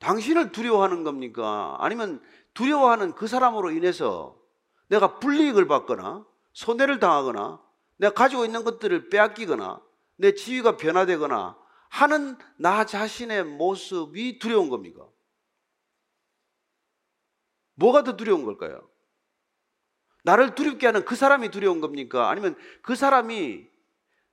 당신을 0.00 0.52
두려워하는 0.52 1.02
겁니까? 1.02 1.74
아니면 1.80 2.22
두려워하는 2.52 3.14
그 3.14 3.26
사람으로 3.26 3.70
인해서 3.70 4.38
내가 4.88 5.18
불이익을 5.18 5.66
받거나 5.66 6.26
손해를 6.52 6.98
당하거나 6.98 7.58
내가 7.96 8.12
가지고 8.12 8.44
있는 8.44 8.64
것들을 8.64 9.08
빼앗기거나 9.08 9.80
내 10.16 10.34
지위가 10.34 10.76
변화되거나 10.76 11.58
하는 11.88 12.36
나 12.58 12.84
자신의 12.84 13.44
모습이 13.44 14.40
두려운 14.40 14.68
겁니까? 14.68 15.08
뭐가 17.76 18.04
더 18.04 18.14
두려운 18.18 18.44
걸까요? 18.44 18.86
나를 20.24 20.54
두렵게 20.54 20.86
하는 20.86 21.04
그 21.04 21.16
사람이 21.16 21.50
두려운 21.50 21.80
겁니까? 21.80 22.30
아니면 22.30 22.56
그 22.82 22.96
사람이 22.96 23.66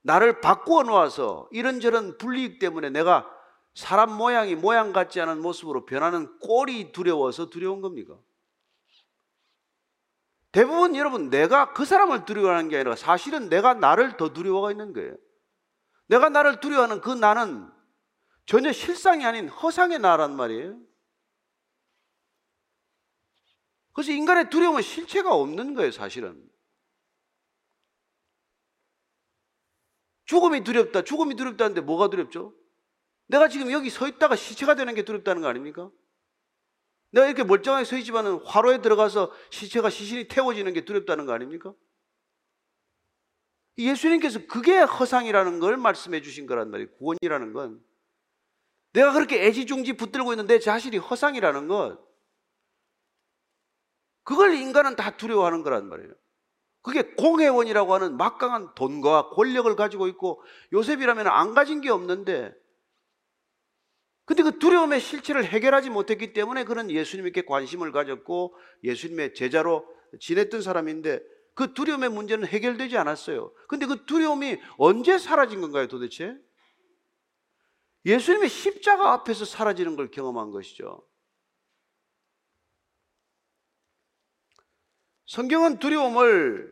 나를 0.01 0.41
바꾸어 0.41 0.83
놓아서 0.83 1.47
이런저런 1.51 2.17
불이익 2.17 2.59
때문에 2.59 2.89
내가 2.89 3.29
사람 3.75 4.11
모양이 4.11 4.55
모양 4.55 4.93
같지 4.93 5.21
않은 5.21 5.41
모습으로 5.41 5.85
변하는 5.85 6.39
꼴이 6.39 6.91
두려워서 6.93 7.49
두려운 7.49 7.81
겁니까? 7.81 8.17
대부분 10.51 10.95
여러분 10.95 11.29
내가 11.29 11.73
그 11.73 11.85
사람을 11.85 12.25
두려워하는 12.25 12.69
게 12.69 12.77
아니라 12.77 12.95
사실은 12.95 13.49
내가 13.49 13.73
나를 13.73 14.17
더 14.17 14.33
두려워가 14.33 14.71
있는 14.71 14.93
거예요. 14.93 15.15
내가 16.07 16.29
나를 16.29 16.59
두려워하는 16.59 17.01
그 17.01 17.09
나는 17.09 17.69
전혀 18.45 18.71
실상이 18.71 19.25
아닌 19.25 19.47
허상의 19.49 19.99
나란 19.99 20.35
말이에요. 20.35 20.77
그래서 23.93 24.11
인간의 24.11 24.49
두려움은 24.49 24.81
실체가 24.81 25.33
없는 25.33 25.73
거예요, 25.73 25.91
사실은. 25.91 26.49
죽음이 30.25 30.63
두렵다, 30.63 31.03
죽음이 31.03 31.35
두렵다는데 31.35 31.81
뭐가 31.81 32.09
두렵죠? 32.09 32.53
내가 33.27 33.49
지금 33.49 33.71
여기 33.71 33.89
서 33.89 34.07
있다가 34.07 34.35
시체가 34.35 34.75
되는 34.75 34.93
게 34.95 35.03
두렵다는 35.03 35.41
거 35.41 35.47
아닙니까? 35.47 35.91
내가 37.11 37.27
이렇게 37.27 37.43
멀쩡하게 37.43 37.83
서 37.83 37.97
있지만은 37.97 38.39
화로에 38.45 38.81
들어가서 38.81 39.31
시체가 39.49 39.89
시신이 39.89 40.29
태워지는 40.29 40.71
게 40.73 40.85
두렵다는 40.85 41.25
거 41.25 41.33
아닙니까? 41.33 41.73
예수님께서 43.77 44.45
그게 44.47 44.79
허상이라는 44.79 45.59
걸 45.59 45.77
말씀해 45.77 46.21
주신 46.21 46.45
거란 46.45 46.71
말이에요. 46.71 46.91
구원이라는 46.91 47.53
건. 47.53 47.83
내가 48.93 49.13
그렇게 49.13 49.45
애지중지 49.45 49.93
붙들고 49.93 50.33
있는 50.33 50.47
내 50.47 50.59
자신이 50.59 50.97
허상이라는 50.97 51.67
것. 51.67 52.10
그걸 54.31 54.53
인간은 54.53 54.95
다 54.95 55.17
두려워하는 55.17 55.61
거란 55.61 55.89
말이에요. 55.89 56.13
그게 56.81 57.01
공회원이라고 57.15 57.93
하는 57.93 58.15
막강한 58.15 58.73
돈과 58.75 59.31
권력을 59.31 59.75
가지고 59.75 60.07
있고 60.07 60.41
요셉이라면 60.71 61.27
안 61.27 61.53
가진 61.53 61.81
게 61.81 61.89
없는데 61.89 62.53
근데 64.23 64.43
그 64.43 64.57
두려움의 64.57 65.01
실체를 65.01 65.43
해결하지 65.43 65.89
못했기 65.89 66.31
때문에 66.31 66.63
그는 66.63 66.89
예수님께 66.89 67.41
관심을 67.41 67.91
가졌고 67.91 68.55
예수님의 68.85 69.33
제자로 69.33 69.85
지냈던 70.21 70.61
사람인데 70.61 71.19
그 71.53 71.73
두려움의 71.73 72.09
문제는 72.09 72.47
해결되지 72.47 72.95
않았어요. 72.95 73.51
근데 73.67 73.85
그 73.85 74.05
두려움이 74.05 74.57
언제 74.77 75.17
사라진 75.17 75.59
건가요, 75.59 75.89
도대체? 75.89 76.37
예수님의 78.05 78.47
십자가 78.47 79.11
앞에서 79.11 79.43
사라지는 79.43 79.97
걸 79.97 80.09
경험한 80.09 80.51
것이죠. 80.51 81.05
성경은 85.31 85.79
두려움을 85.79 86.69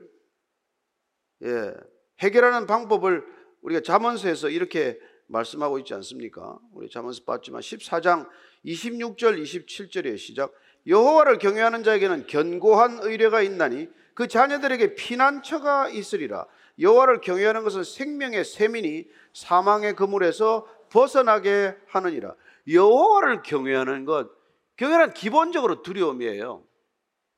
예, 1.46 1.74
해결하는 2.20 2.68
방법을 2.68 3.26
우리가 3.62 3.80
잠언서에서 3.80 4.50
이렇게 4.50 5.00
말씀하고 5.28 5.80
있지 5.80 5.94
않습니까? 5.94 6.60
우리 6.74 6.90
잠언서 6.90 7.24
봤지만 7.24 7.62
14장 7.62 8.28
26절 8.66 9.42
27절의 9.42 10.18
시작. 10.18 10.54
여호와를 10.88 11.38
경외하는 11.38 11.84
자에게는 11.84 12.28
견고한 12.28 13.00
의뢰가 13.02 13.42
있나니 13.44 13.88
그 14.14 14.28
자녀들에게 14.28 14.96
피난처가 14.96 15.88
있으리라. 15.92 16.46
여호와를 16.80 17.22
경외하는 17.22 17.64
것은 17.64 17.86
생명의 17.86 18.44
세민이 18.44 19.08
사망의 19.32 19.96
그물에서 19.96 20.68
벗어나게 20.90 21.78
하느니라. 21.88 22.36
여호와를 22.68 23.42
경외하는 23.42 24.04
것 24.04 24.30
경외는 24.76 25.14
기본적으로 25.14 25.82
두려움이에요. 25.82 26.66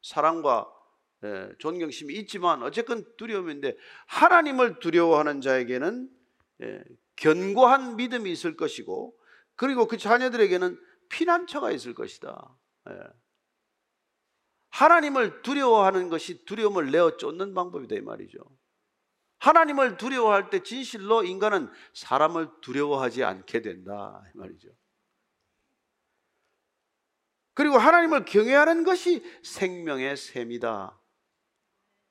사랑과 0.01 0.67
예, 0.67 0.80
존경심이 1.59 2.13
있지만 2.15 2.63
어쨌건 2.63 3.05
두려움인데 3.17 3.77
하나님을 4.07 4.79
두려워하는 4.79 5.41
자에게는 5.41 6.09
예, 6.63 6.83
견고한 7.15 7.95
믿음이 7.95 8.31
있을 8.31 8.55
것이고 8.55 9.15
그리고 9.55 9.87
그 9.87 9.97
자녀들에게는 9.97 10.79
피난처가 11.09 11.71
있을 11.71 11.93
것이다. 11.93 12.55
예. 12.89 12.93
하나님을 14.69 15.41
두려워하는 15.41 16.09
것이 16.09 16.45
두려움을 16.45 16.91
내어 16.91 17.17
쫓는 17.17 17.53
방법이다 17.53 17.95
이 17.95 18.01
말이죠. 18.01 18.39
하나님을 19.39 19.97
두려워할 19.97 20.49
때 20.49 20.63
진실로 20.63 21.23
인간은 21.23 21.69
사람을 21.93 22.49
두려워하지 22.61 23.23
않게 23.23 23.61
된다 23.61 24.23
이 24.33 24.37
말이죠. 24.37 24.69
그리고 27.53 27.77
하나님을 27.77 28.25
경외하는 28.25 28.83
것이 28.83 29.23
생명의 29.43 30.15
셈이다. 30.15 31.00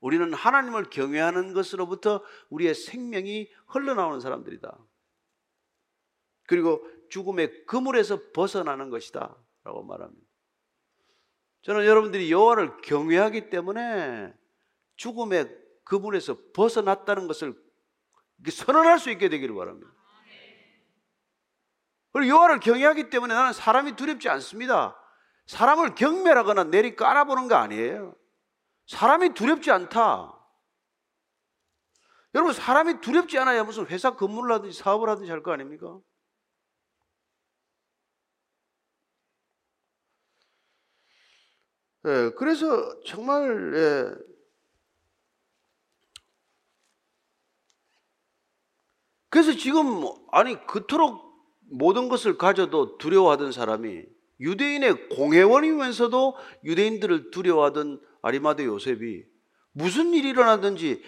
우리는 0.00 0.32
하나님을 0.32 0.84
경외하는 0.84 1.52
것으로부터 1.52 2.22
우리의 2.48 2.74
생명이 2.74 3.50
흘러나오는 3.66 4.20
사람들이다. 4.20 4.78
그리고 6.46 6.84
죽음의 7.10 7.66
그물에서 7.66 8.18
벗어나는 8.32 8.90
것이다. 8.90 9.36
라고 9.64 9.82
말합니다. 9.82 10.26
저는 11.62 11.84
여러분들이 11.84 12.32
여호와를 12.32 12.78
경외하기 12.78 13.50
때문에 13.50 14.32
죽음의 14.96 15.56
그물에서 15.84 16.36
벗어났다는 16.54 17.26
것을 17.26 17.54
선언할 18.50 18.98
수 18.98 19.10
있게 19.10 19.28
되기를 19.28 19.54
바랍니다. 19.54 19.92
그리고 22.12 22.30
여호와를 22.30 22.60
경외하기 22.60 23.10
때문에 23.10 23.34
나는 23.34 23.52
사람이 23.52 23.96
두렵지 23.96 24.28
않습니다. 24.30 24.96
사람을 25.46 25.94
경멸하거나 25.94 26.64
내리 26.64 26.96
깔아보는 26.96 27.48
거 27.48 27.56
아니에요. 27.56 28.16
사람이 28.90 29.34
두렵지 29.34 29.70
않다. 29.70 30.36
여러분, 32.34 32.52
사람이 32.52 33.00
두렵지 33.00 33.38
않아야 33.38 33.62
무슨 33.62 33.86
회사 33.86 34.16
근무를 34.16 34.52
하든지 34.54 34.76
사업을 34.76 35.08
하든지 35.08 35.30
할 35.30 35.42
거 35.42 35.52
아닙니까? 35.52 36.00
예, 42.06 42.30
그래서 42.36 42.66
정말, 43.04 43.72
예, 43.76 44.14
그래서 49.28 49.52
지금, 49.52 50.02
아니, 50.32 50.66
그토록 50.66 51.30
모든 51.70 52.08
것을 52.08 52.36
가져도 52.36 52.98
두려워하던 52.98 53.52
사람이 53.52 54.02
유대인의 54.40 55.08
공회원이면서도 55.10 56.34
유대인들을 56.64 57.30
두려워하던 57.30 58.00
아리마대 58.22 58.64
요셉이 58.64 59.24
무슨 59.72 60.12
일이 60.14 60.28
일어나든지 60.30 61.02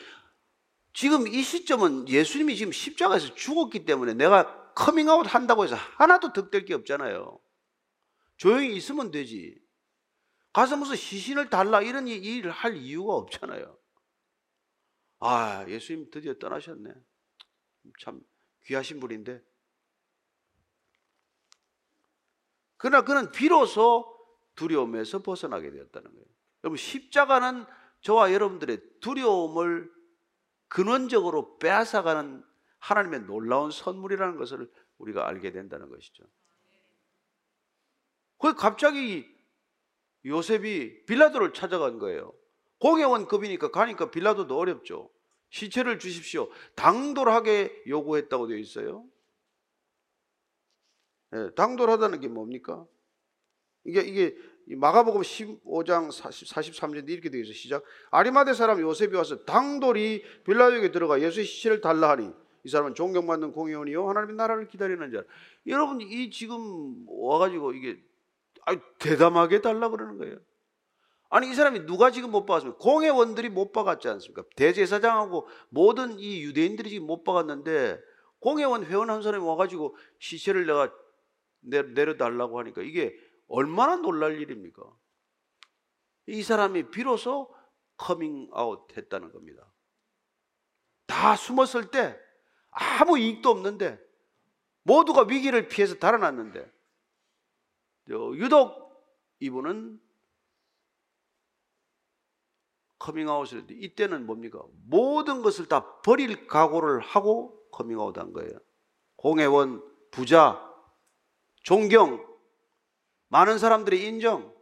지금 0.94 1.26
이 1.26 1.42
시점은 1.42 2.08
예수님이 2.08 2.56
지금 2.56 2.72
십자가에서 2.72 3.34
죽었기 3.34 3.84
때문에 3.84 4.14
내가 4.14 4.72
커밍아웃 4.74 5.26
한다고 5.34 5.64
해서 5.64 5.74
하나도 5.74 6.32
득될 6.32 6.64
게 6.64 6.74
없잖아요. 6.74 7.40
조용히 8.36 8.76
있으면 8.76 9.10
되지. 9.10 9.60
가서 10.52 10.76
무슨 10.76 10.96
시신을 10.96 11.48
달라 11.48 11.80
이런 11.80 12.08
일을 12.08 12.50
할 12.50 12.76
이유가 12.76 13.14
없잖아요. 13.14 13.78
아, 15.20 15.64
예수님 15.68 16.10
드디어 16.10 16.34
떠나셨네. 16.34 16.92
참 18.00 18.20
귀하신 18.66 19.00
분인데. 19.00 19.42
그러나 22.76 23.04
그는 23.04 23.30
비로소 23.30 24.12
두려움에서 24.56 25.22
벗어나게 25.22 25.70
되었다는 25.70 26.10
거예요. 26.12 26.31
여러분 26.64 26.76
십자가는 26.76 27.64
저와 28.00 28.32
여러분들의 28.32 28.80
두려움을 29.00 29.90
근원적으로 30.68 31.58
빼앗아가는 31.58 32.44
하나님의 32.78 33.20
놀라운 33.22 33.70
선물이라는 33.70 34.36
것을 34.36 34.70
우리가 34.98 35.28
알게 35.28 35.52
된다는 35.52 35.88
것이죠. 35.88 36.24
그 38.38 38.54
갑자기 38.54 39.32
요셉이 40.24 41.04
빌라도를 41.06 41.52
찾아간 41.52 41.98
거예요. 41.98 42.32
공회원급이니까 42.78 43.70
가니까 43.70 44.10
빌라도도 44.10 44.56
어렵죠. 44.58 45.10
시체를 45.50 45.98
주십시오. 45.98 46.50
당돌하게 46.74 47.84
요구했다고 47.86 48.48
되어 48.48 48.56
있어요. 48.56 49.04
네, 51.30 51.54
당돌하다는 51.54 52.20
게 52.20 52.28
뭡니까? 52.28 52.86
이게 53.84 54.00
이게 54.00 54.36
마가복음 54.66 55.22
15장 55.22 56.08
43절 56.10 57.08
이렇게 57.08 57.30
되어 57.30 57.40
있어 57.42 57.52
시작. 57.52 57.82
아리마대 58.10 58.54
사람 58.54 58.80
요셉이 58.80 59.14
와서 59.16 59.44
당돌이 59.44 60.22
빌라도에게 60.44 60.92
들어가 60.92 61.20
예수의 61.20 61.44
시체를 61.46 61.80
달라 61.80 62.10
하니 62.10 62.30
이 62.64 62.68
사람은 62.68 62.94
존경받는 62.94 63.52
공의원이요 63.52 64.08
하나님의 64.08 64.36
나라를 64.36 64.68
기다리는 64.68 65.10
자. 65.10 65.24
여러분 65.66 66.00
이 66.00 66.30
지금 66.30 67.04
와가지고 67.08 67.72
이게 67.72 68.00
대담하게 68.98 69.60
달라 69.60 69.88
그러는 69.88 70.18
거예요. 70.18 70.38
아니 71.28 71.50
이 71.50 71.54
사람이 71.54 71.86
누가 71.86 72.10
지금 72.10 72.30
못 72.30 72.44
박았습니까? 72.44 72.78
공회원들이 72.78 73.48
못 73.48 73.72
박았지 73.72 74.06
않습니까? 74.06 74.44
대제사장하고 74.54 75.48
모든 75.70 76.18
이 76.18 76.42
유대인들이 76.42 76.90
지금 76.90 77.06
못 77.06 77.24
박았는데 77.24 77.98
공회원 78.38 78.84
회원 78.84 79.10
한 79.10 79.22
사람이 79.22 79.44
와가지고 79.44 79.96
시체를 80.18 80.66
내가 80.66 80.92
내려달라고 81.62 82.58
하니까 82.58 82.82
이게 82.82 83.16
얼마나 83.52 83.96
놀랄 83.96 84.40
일입니까? 84.40 84.82
이 86.26 86.42
사람이 86.42 86.90
비로소 86.90 87.54
커밍 87.98 88.48
아웃 88.52 88.88
했다는 88.96 89.30
겁니다. 89.30 89.70
다 91.06 91.36
숨었을 91.36 91.90
때 91.90 92.18
아무 92.70 93.18
이익도 93.18 93.50
없는데 93.50 94.00
모두가 94.84 95.24
위기를 95.24 95.68
피해서 95.68 95.96
달아났는데 95.96 96.72
유독 98.08 99.06
이분은 99.40 100.00
커밍아웃을 103.00 103.58
했는데 103.58 103.74
이때는 103.84 104.24
뭡니까? 104.24 104.62
모든 104.86 105.42
것을 105.42 105.68
다 105.68 106.00
버릴 106.00 106.46
각오를 106.46 107.00
하고 107.00 107.60
커밍아웃 107.70 108.16
한 108.16 108.32
거예요. 108.32 108.52
공회원, 109.16 109.84
부자, 110.10 110.58
존경, 111.62 112.31
많은 113.32 113.56
사람들의 113.56 114.04
인정, 114.04 114.52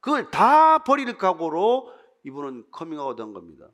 그걸 0.00 0.30
다 0.30 0.84
버릴 0.84 1.16
각오로 1.16 1.90
이분은 2.24 2.66
커밍아웃 2.70 3.18
한 3.18 3.32
겁니다. 3.32 3.66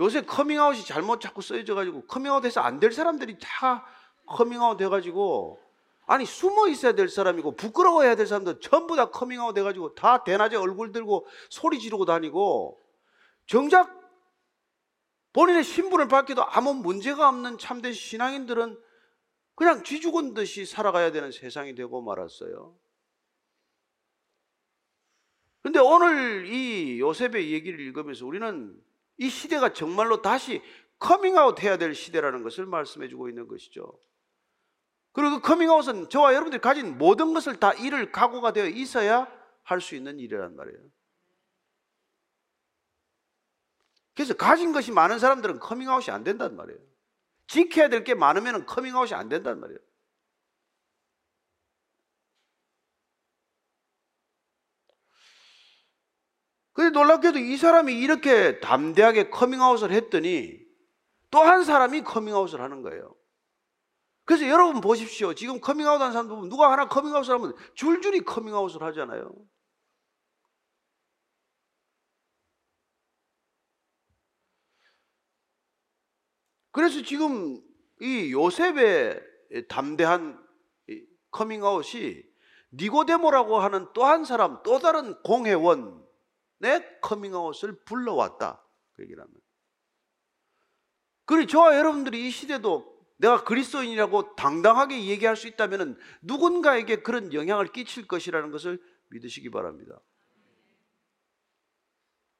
요새 0.00 0.22
커밍아웃이 0.22 0.86
잘못 0.86 1.20
자꾸 1.20 1.42
쓰여져 1.42 1.74
가지고 1.74 2.06
커밍아웃 2.06 2.42
해서 2.46 2.62
안 2.62 2.80
될 2.80 2.90
사람들이 2.90 3.36
다 3.38 3.86
커밍아웃 4.26 4.80
해 4.80 4.88
가지고 4.88 5.60
아니 6.06 6.24
숨어 6.24 6.68
있어야 6.68 6.92
될 6.92 7.10
사람이고 7.10 7.54
부끄러워해야 7.54 8.16
될 8.16 8.26
사람들 8.26 8.60
전부 8.60 8.96
다 8.96 9.10
커밍아웃 9.10 9.56
해가지고 9.58 9.94
다 9.94 10.24
대낮에 10.24 10.56
얼굴 10.56 10.90
들고 10.90 11.26
소리 11.50 11.78
지르고 11.78 12.06
다니고 12.06 12.80
정작 13.46 13.92
본인의 15.34 15.64
신분을 15.64 16.08
밝혀도 16.08 16.42
아무 16.46 16.72
문제가 16.72 17.28
없는 17.28 17.58
참된 17.58 17.92
신앙인들은 17.92 18.78
그냥 19.54 19.82
쥐 19.84 20.00
죽은 20.00 20.34
듯이 20.34 20.66
살아가야 20.66 21.12
되는 21.12 21.30
세상이 21.30 21.74
되고 21.74 22.00
말았어요. 22.02 22.76
근데 25.62 25.78
오늘 25.78 26.46
이 26.46 27.00
요셉의 27.00 27.52
얘기를 27.52 27.80
읽으면서 27.80 28.26
우리는 28.26 28.78
이 29.16 29.30
시대가 29.30 29.72
정말로 29.72 30.20
다시 30.20 30.60
커밍아웃 30.98 31.62
해야 31.62 31.78
될 31.78 31.94
시대라는 31.94 32.42
것을 32.42 32.66
말씀해 32.66 33.08
주고 33.08 33.28
있는 33.28 33.46
것이죠. 33.46 33.98
그리고 35.12 35.36
그 35.36 35.40
커밍아웃은 35.40 36.08
저와 36.08 36.34
여러분들이 36.34 36.60
가진 36.60 36.98
모든 36.98 37.32
것을 37.32 37.60
다 37.60 37.72
잃을 37.72 38.10
각오가 38.12 38.52
되어 38.52 38.66
있어야 38.66 39.28
할 39.62 39.80
수 39.80 39.94
있는 39.94 40.18
일이란 40.18 40.56
말이에요. 40.56 40.78
그래서 44.14 44.34
가진 44.34 44.72
것이 44.72 44.92
많은 44.92 45.18
사람들은 45.18 45.58
커밍아웃이 45.58 46.10
안 46.10 46.22
된단 46.22 46.54
말이에요. 46.56 46.80
지켜야 47.46 47.88
될 47.88 48.04
게 48.04 48.14
많으면 48.14 48.66
커밍아웃이 48.66 49.14
안 49.14 49.28
된단 49.28 49.60
말이에요. 49.60 49.78
근데 56.72 56.90
놀랍게도 56.90 57.38
이 57.38 57.56
사람이 57.56 57.94
이렇게 57.94 58.58
담대하게 58.60 59.30
커밍아웃을 59.30 59.92
했더니 59.92 60.58
또 61.30 61.40
한 61.42 61.64
사람이 61.64 62.02
커밍아웃을 62.02 62.60
하는 62.60 62.82
거예요. 62.82 63.14
그래서 64.24 64.48
여러분 64.48 64.80
보십시오. 64.80 65.34
지금 65.34 65.60
커밍아웃 65.60 66.00
하는 66.00 66.12
사람 66.12 66.28
보면 66.28 66.48
누가 66.48 66.70
하나 66.72 66.88
커밍아웃을 66.88 67.34
하면 67.34 67.54
줄줄이 67.74 68.20
커밍아웃을 68.20 68.82
하잖아요. 68.82 69.30
그래서 76.74 77.02
지금 77.02 77.62
이 78.00 78.32
요셉의 78.32 79.22
담대한 79.68 80.44
커밍아웃이 81.30 82.20
니고데모라고 82.72 83.58
하는 83.60 83.86
또 83.92 84.04
한 84.04 84.24
사람, 84.24 84.60
또 84.64 84.80
다른 84.80 85.14
공회원의 85.22 86.02
커밍아웃을 87.00 87.84
불러왔다. 87.84 88.60
그 88.94 89.02
얘기를 89.04 89.22
하면. 89.22 89.32
그리고 91.26 91.46
저와 91.46 91.78
여러분들이 91.78 92.26
이 92.26 92.30
시대도 92.30 92.92
내가 93.18 93.44
그리스도인이라고 93.44 94.34
당당하게 94.34 95.06
얘기할 95.06 95.36
수 95.36 95.46
있다면 95.46 95.96
누군가에게 96.22 97.02
그런 97.02 97.32
영향을 97.32 97.68
끼칠 97.68 98.08
것이라는 98.08 98.50
것을 98.50 98.82
믿으시기 99.10 99.50
바랍니다. 99.50 100.00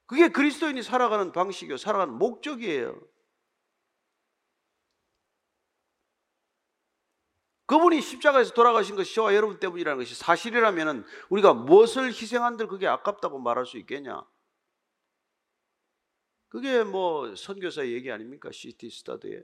그게 0.07 0.29
그리스도인이 0.29 0.83
살아가는 0.83 1.31
방식이요, 1.31 1.77
살아가는 1.77 2.15
목적이에요. 2.15 3.01
그분이 7.67 8.03
십자가에서 8.03 8.53
돌아가신 8.53 8.95
것이 8.95 9.15
저와 9.15 9.35
여러분 9.35 9.59
때문이라는 9.59 9.99
것이 9.99 10.15
사실이라면 10.15 11.07
우리가 11.31 11.55
무엇을 11.55 12.09
희생한들 12.09 12.69
그게 12.69 12.87
아깝다고 12.87 13.39
말할 13.39 13.65
수 13.65 13.79
있겠냐? 13.79 14.27
그게 16.49 16.85
뭐 16.85 17.35
선교사의 17.35 17.95
얘기 17.95 18.13
아닙니까? 18.13 18.51
시티 18.53 18.91
스타드에. 18.91 19.43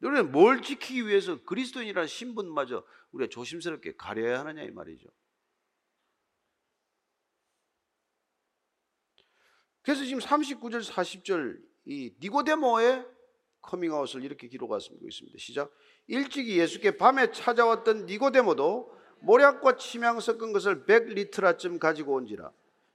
우리는 0.00 0.32
뭘 0.32 0.62
지키기 0.62 1.06
위해서 1.06 1.42
그리스도인이라는 1.44 2.06
신분마저 2.06 2.84
우리가 3.12 3.28
조심스럽게 3.28 3.96
가려야 3.96 4.40
하느냐 4.40 4.62
이 4.62 4.70
말이죠. 4.70 5.08
그래서 9.82 10.04
지금 10.04 10.20
39절 10.20 10.84
40절 10.84 11.62
이 11.86 12.14
니고데모의 12.20 13.17
커밍아웃을 13.68 14.24
이렇게 14.24 14.48
기록하고 14.48 14.78
있습니다. 14.78 15.36
시작. 15.38 15.70
일찍이 16.06 16.58
예수께 16.58 16.96
밤에 16.96 17.30
찾아왔던 17.30 18.06
니고데모도 18.06 18.96
몰약과 19.20 19.76
침향 19.76 20.20
섞은 20.20 20.52
것을 20.52 20.86
100리트라쯤 20.86 21.78
가지고 21.78 22.14
온지라. 22.14 22.50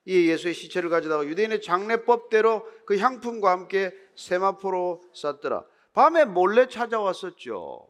이 0.06 0.30
예수의 0.30 0.54
시체를 0.54 0.90
가져다가 0.90 1.26
유대인의 1.26 1.62
장례법대로 1.62 2.68
그 2.86 2.98
향품과 2.98 3.52
함께 3.52 3.94
세마포로 4.16 5.04
쌌더라. 5.14 5.64
밤에 5.94 6.26
몰래 6.26 6.68
찾아왔었죠. 6.68 7.88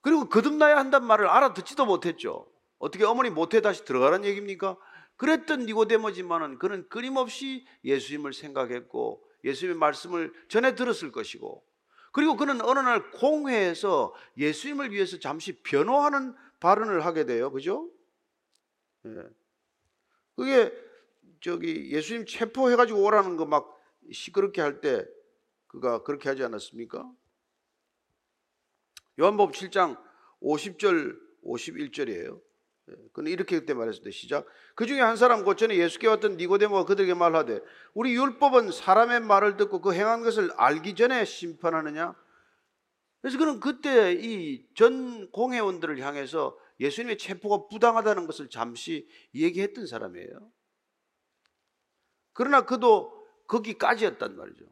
그리고 0.00 0.28
거듭나야 0.30 0.78
한단 0.78 1.04
말을 1.04 1.28
알아듣지도 1.28 1.84
못했죠. 1.84 2.50
어떻게 2.78 3.04
어머니 3.04 3.28
모태 3.28 3.60
다시 3.60 3.84
들어가라는 3.84 4.26
얘기입니까? 4.26 4.78
그랬던 5.16 5.66
니고데모지만은 5.66 6.58
그는 6.58 6.88
끊임없이 6.88 7.66
예수님을 7.84 8.32
생각했고 8.32 9.22
예수님의 9.44 9.78
말씀을 9.78 10.32
전해 10.48 10.74
들었을 10.74 11.12
것이고 11.12 11.64
그리고 12.12 12.36
그는 12.36 12.60
어느 12.62 12.80
날 12.80 13.10
공회에서 13.12 14.14
예수님을 14.36 14.90
위해서 14.92 15.18
잠시 15.18 15.62
변호하는 15.62 16.34
발언을 16.60 17.04
하게 17.04 17.24
돼요. 17.24 17.50
그죠? 17.52 17.90
예. 19.06 19.22
그게 20.36 20.72
저기 21.40 21.90
예수님 21.90 22.26
체포해 22.26 22.76
가지고 22.76 23.02
오라는 23.04 23.36
거 23.36 23.46
막 23.46 23.78
시끄럽게 24.12 24.60
할 24.60 24.80
때 24.80 25.06
그가 25.68 26.02
그렇게 26.02 26.28
하지 26.28 26.42
않았습니까? 26.42 27.10
요한복음 29.20 29.52
7장 29.52 30.02
50절 30.42 31.18
51절이에요. 31.44 32.40
그는 33.12 33.30
이렇게 33.30 33.58
그때 33.58 33.74
말했을 33.74 34.10
시작. 34.12 34.46
그 34.74 34.86
중에 34.86 35.00
한 35.00 35.16
사람 35.16 35.44
곧 35.44 35.56
전에 35.56 35.76
예수께 35.76 36.08
왔던 36.08 36.36
니고데모가 36.36 36.84
그들에게 36.86 37.14
말하되 37.14 37.60
우리 37.94 38.14
율법은 38.14 38.72
사람의 38.72 39.20
말을 39.20 39.56
듣고 39.56 39.80
그 39.80 39.92
행한 39.92 40.22
것을 40.22 40.50
알기 40.56 40.94
전에 40.94 41.24
심판하느냐? 41.24 42.14
그래서 43.20 43.38
그는 43.38 43.60
그때 43.60 44.12
이 44.12 44.66
전 44.74 45.30
공회원들을 45.30 45.98
향해서 46.00 46.58
예수님의 46.80 47.18
체포가 47.18 47.68
부당하다는 47.68 48.26
것을 48.26 48.48
잠시 48.48 49.06
얘기했던 49.34 49.86
사람이에요. 49.86 50.50
그러나 52.32 52.64
그도 52.64 53.26
거기까지였단 53.46 54.36
말이죠. 54.36 54.64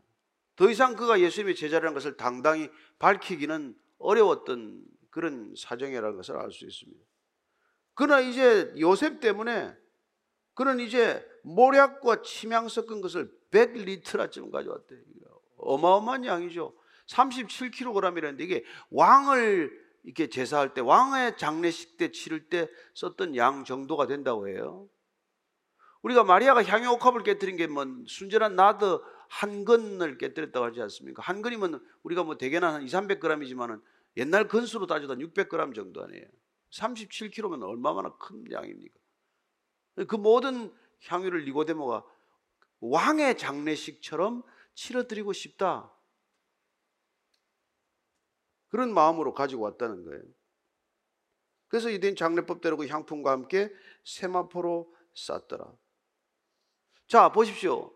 더 0.56 0.70
이상 0.70 0.96
그가 0.96 1.20
예수님의 1.20 1.54
제자라는 1.56 1.94
것을 1.94 2.16
당당히 2.16 2.70
밝히기는 2.98 3.76
어려웠던 3.98 4.84
그런 5.10 5.54
사정이라는 5.56 6.16
것을 6.16 6.36
알 6.36 6.50
수 6.50 6.64
있습니다. 6.64 7.07
그러나 7.98 8.20
이제 8.20 8.72
요셉 8.78 9.18
때문에 9.18 9.76
그는 10.54 10.78
이제 10.78 11.28
모략과 11.42 12.22
침향 12.22 12.68
섞은 12.68 13.00
것을 13.00 13.28
100리트라쯤 13.50 14.52
가져왔대. 14.52 14.94
어마어마한 15.56 16.24
양이죠. 16.24 16.72
37kg이라는데 17.08 18.40
이게 18.40 18.64
왕을 18.90 19.72
이렇게 20.04 20.28
제사할 20.28 20.74
때 20.74 20.80
왕의 20.80 21.38
장례식 21.38 21.96
때 21.96 22.12
치를 22.12 22.48
때 22.48 22.68
썼던 22.94 23.34
양 23.34 23.64
정도가 23.64 24.06
된다고 24.06 24.46
해요. 24.46 24.88
우리가 26.02 26.22
마리아가 26.22 26.62
향유 26.62 26.90
옥합을 26.90 27.24
깨뜨린 27.24 27.56
게 27.56 27.66
뭐 27.66 27.84
순전한 28.06 28.54
나드 28.54 29.00
한 29.28 29.64
근을 29.64 30.18
깨뜨렸다고 30.18 30.66
하지 30.66 30.80
않습니까? 30.82 31.20
한 31.20 31.42
근이면 31.42 31.84
우리가 32.04 32.22
뭐 32.22 32.38
대개나 32.38 32.74
한 32.74 32.82
2, 32.84 32.86
300g이지만은 32.86 33.82
옛날 34.18 34.46
근수로 34.46 34.86
따져도 34.86 35.16
600g 35.16 35.74
정도 35.74 36.04
아니에요. 36.04 36.26
37kg면 36.70 37.62
얼마나 37.62 38.16
큰 38.16 38.44
양입니까? 38.50 38.98
그 40.08 40.16
모든 40.16 40.72
향유를 41.06 41.44
니고데모가 41.44 42.04
왕의 42.80 43.38
장례식처럼 43.38 44.42
치러드리고 44.74 45.32
싶다. 45.32 45.92
그런 48.68 48.92
마음으로 48.92 49.34
가지고 49.34 49.62
왔다는 49.62 50.04
거예요. 50.04 50.22
그래서 51.68 51.90
이된 51.90 52.16
장례법대로 52.16 52.76
그 52.76 52.86
향품과 52.86 53.30
함께 53.30 53.72
세마포로 54.04 54.94
쌌더라. 55.14 55.72
자, 57.08 57.30
보십시오. 57.30 57.92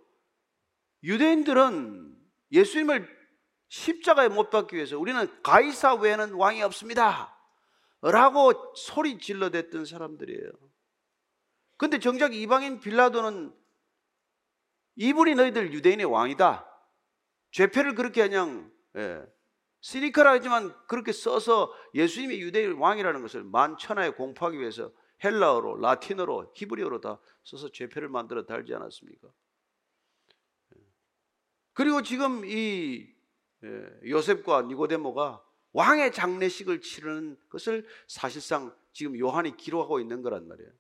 유대인들은 1.02 2.18
예수님을 2.52 3.22
십자가에 3.68 4.28
못 4.28 4.50
박기 4.50 4.76
위해서 4.76 4.98
우리는 4.98 5.42
가이사 5.42 5.94
외에는 5.94 6.34
왕이 6.34 6.62
없습니다. 6.62 7.31
라고 8.02 8.74
소리 8.74 9.18
질러댔던 9.18 9.84
사람들이에요. 9.84 10.50
근데 11.76 11.98
정작 11.98 12.34
이방인 12.34 12.80
빌라도는 12.80 13.54
이분이 14.96 15.36
너희들 15.36 15.72
유대인의 15.72 16.06
왕이다. 16.06 16.68
죄패를 17.52 17.94
그렇게 17.94 18.22
그냥 18.22 18.70
예, 18.96 19.24
시니컬하지만 19.80 20.74
그렇게 20.86 21.12
써서 21.12 21.72
예수님이 21.94 22.40
유대인 22.40 22.74
왕이라는 22.74 23.22
것을 23.22 23.44
만천하에 23.44 24.10
공포하기 24.10 24.58
위해서 24.58 24.92
헬라어로, 25.24 25.76
라틴어로, 25.76 26.52
히브리어로 26.54 27.00
다 27.00 27.20
써서 27.44 27.70
죄패를 27.70 28.08
만들어 28.08 28.44
달지 28.44 28.74
않았습니까? 28.74 29.28
예. 30.76 30.80
그리고 31.72 32.02
지금 32.02 32.44
이 32.44 33.12
예, 33.64 34.10
요셉과 34.10 34.62
니고데모가 34.62 35.42
왕의 35.72 36.12
장례식을 36.12 36.80
치르는 36.80 37.38
것을 37.48 37.86
사실상 38.06 38.74
지금 38.92 39.18
요한이 39.18 39.56
기록하고 39.56 40.00
있는 40.00 40.22
거란 40.22 40.46
말이에요. 40.48 40.70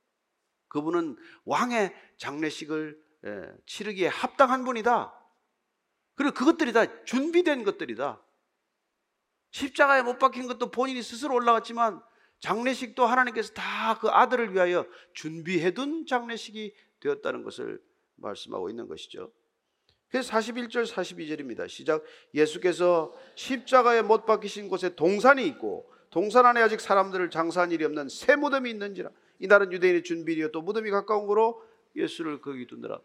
그분은 0.68 1.16
왕의 1.44 1.94
장례식을 2.18 3.02
예, 3.24 3.48
치르기에 3.66 4.08
합당한 4.08 4.64
분이다. 4.64 5.12
그리고 6.14 6.34
그것들이 6.34 6.72
다 6.72 7.04
준비된 7.04 7.64
것들이다. 7.64 8.20
십자가에 9.52 10.02
못 10.02 10.18
박힌 10.18 10.48
것도 10.48 10.70
본인이 10.70 11.02
스스로 11.02 11.34
올라갔지만 11.34 12.02
장례식도 12.40 13.06
하나님께서 13.06 13.52
다 13.52 13.82
그 14.00 14.08
아들을 14.08 14.52
위하여 14.54 14.86
준비해둔 15.14 16.06
장례식이 16.06 16.74
되었다는 17.00 17.42
것을 17.42 17.80
말씀하고 18.16 18.70
있는 18.70 18.88
것이죠. 18.88 19.32
그래서 20.12 20.30
41절 20.30 20.86
42절입니다. 20.86 21.66
시작. 21.70 22.04
예수께서 22.34 23.16
십자가에 23.34 24.02
못 24.02 24.26
박히신 24.26 24.68
곳에 24.68 24.94
동산이 24.94 25.46
있고 25.46 25.90
동산 26.10 26.44
안에 26.44 26.60
아직 26.60 26.82
사람들을 26.82 27.30
장사한 27.30 27.72
일이 27.72 27.82
없는 27.86 28.10
새 28.10 28.36
무덤이 28.36 28.68
있는지라. 28.68 29.08
이날은 29.38 29.72
유대인의 29.72 30.02
준비이요 30.02 30.52
또 30.52 30.60
무덤이 30.60 30.90
가까운 30.90 31.26
거로 31.26 31.62
예수를 31.96 32.42
거기 32.42 32.66
두느라. 32.66 33.00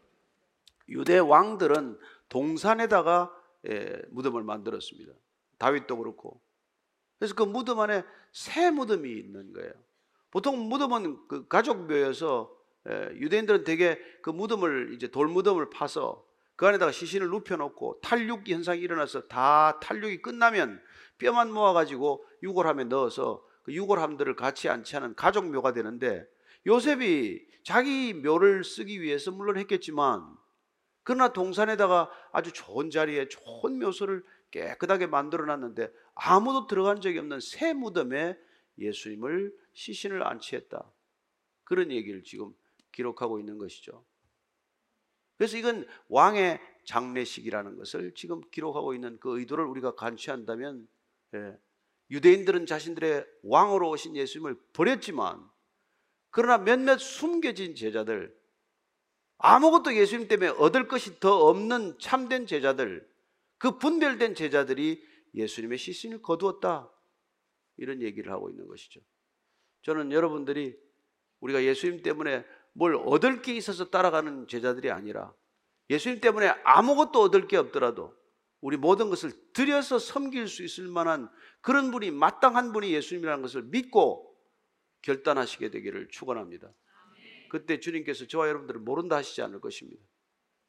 유대 0.89 1.17
왕들은 1.17 1.97
동산에다가 2.27 3.33
예, 3.69 4.01
무덤을 4.09 4.43
만들었습니다. 4.43 5.13
다윗도 5.59 5.97
그렇고. 5.97 6.41
그래서 7.19 7.33
그 7.35 7.43
무덤 7.43 7.79
안에 7.79 8.03
새 8.33 8.69
무덤이 8.69 9.09
있는 9.09 9.53
거예요. 9.53 9.71
보통 10.29 10.67
무덤은 10.67 11.27
그 11.29 11.47
가족묘여서 11.47 12.53
예, 12.89 13.09
유대인들은 13.15 13.63
대개 13.63 13.97
그 14.21 14.29
무덤을 14.29 14.91
이제 14.93 15.07
돌 15.07 15.29
무덤을 15.29 15.69
파서 15.69 16.26
그 16.57 16.65
안에다가 16.65 16.91
시신을 16.91 17.29
눕혀놓고 17.29 18.01
탈육 18.01 18.49
현상이 18.49 18.81
일어나서 18.81 19.27
다 19.27 19.79
탈육이 19.79 20.21
끝나면 20.23 20.81
뼈만 21.19 21.51
모아가지고 21.53 22.25
유골함에 22.41 22.85
넣어서 22.85 23.45
그 23.61 23.73
유골함들을 23.73 24.35
같이 24.35 24.67
안치하는 24.67 25.15
가족 25.15 25.49
묘가 25.51 25.73
되는데 25.73 26.27
요셉이 26.65 27.45
자기 27.63 28.13
묘를 28.13 28.63
쓰기 28.63 29.01
위해서 29.01 29.31
물론 29.31 29.57
했겠지만 29.57 30.35
그러나 31.03 31.31
동산에다가 31.31 32.09
아주 32.33 32.51
좋은 32.51 32.89
자리에 32.89 33.29
좋은 33.29 33.79
묘소를 33.79 34.25
깨끗하게 34.49 35.05
만들어 35.07 35.45
놨는데 35.45 35.91
아무도 36.15 36.65
들어간 36.65 37.01
적이 37.01 37.19
없는 37.19 37.39
새 37.39 37.73
무덤에 37.73 38.35
예수님을 38.79 39.53
시신을 39.73 40.25
안치했다. 40.25 40.91
그런 41.63 41.91
얘기를 41.91 42.23
지금 42.23 42.53
기록하고 42.91 43.39
있는 43.39 43.57
것이죠. 43.57 44.03
그래서 45.37 45.57
이건 45.57 45.87
왕의 46.09 46.59
장례식이라는 46.85 47.77
것을 47.77 48.13
지금 48.15 48.41
기록하고 48.51 48.93
있는 48.93 49.19
그 49.19 49.39
의도를 49.39 49.65
우리가 49.65 49.95
간취한다면 49.95 50.87
예, 51.35 51.57
유대인들은 52.09 52.65
자신들의 52.65 53.25
왕으로 53.43 53.89
오신 53.89 54.15
예수님을 54.15 54.55
버렸지만 54.73 55.47
그러나 56.29 56.57
몇몇 56.57 56.97
숨겨진 56.99 57.75
제자들 57.75 58.35
아무것도 59.39 59.95
예수님 59.95 60.27
때문에 60.27 60.49
얻을 60.49 60.87
것이 60.87 61.19
더 61.19 61.47
없는 61.47 61.99
참된 61.99 62.47
제자들 62.47 63.07
그 63.57 63.77
분별된 63.77 64.35
제자들이 64.35 65.03
예수님의 65.33 65.77
시신을 65.77 66.21
거두었다 66.21 66.91
이런 67.77 68.01
얘기를 68.01 68.31
하고 68.31 68.49
있는 68.49 68.67
것이죠. 68.67 69.01
저는 69.83 70.11
여러분들이 70.11 70.75
우리가 71.39 71.63
예수님 71.63 72.01
때문에 72.01 72.43
뭘 72.77 72.95
얻을 72.95 73.41
게 73.41 73.55
있어서 73.55 73.89
따라가는 73.89 74.47
제자들이 74.47 74.91
아니라 74.91 75.33
예수님 75.89 76.21
때문에 76.21 76.49
아무것도 76.63 77.19
얻을 77.21 77.47
게 77.47 77.57
없더라도 77.57 78.15
우리 78.61 78.77
모든 78.77 79.09
것을 79.09 79.31
들여서 79.53 79.97
섬길 79.97 80.47
수 80.47 80.63
있을 80.63 80.87
만한 80.87 81.27
그런 81.61 81.89
분이 81.89 82.11
마땅한 82.11 82.73
분이 82.73 82.91
예수님이라는 82.93 83.41
것을 83.41 83.63
믿고 83.63 84.31
결단하시게 85.01 85.71
되기를 85.71 86.09
축원합니다. 86.09 86.71
그때 87.49 87.79
주님께서 87.79 88.27
저와 88.27 88.47
여러분들을 88.47 88.81
모른다 88.81 89.15
하시지 89.15 89.41
않을 89.41 89.59
것입니다. 89.59 90.03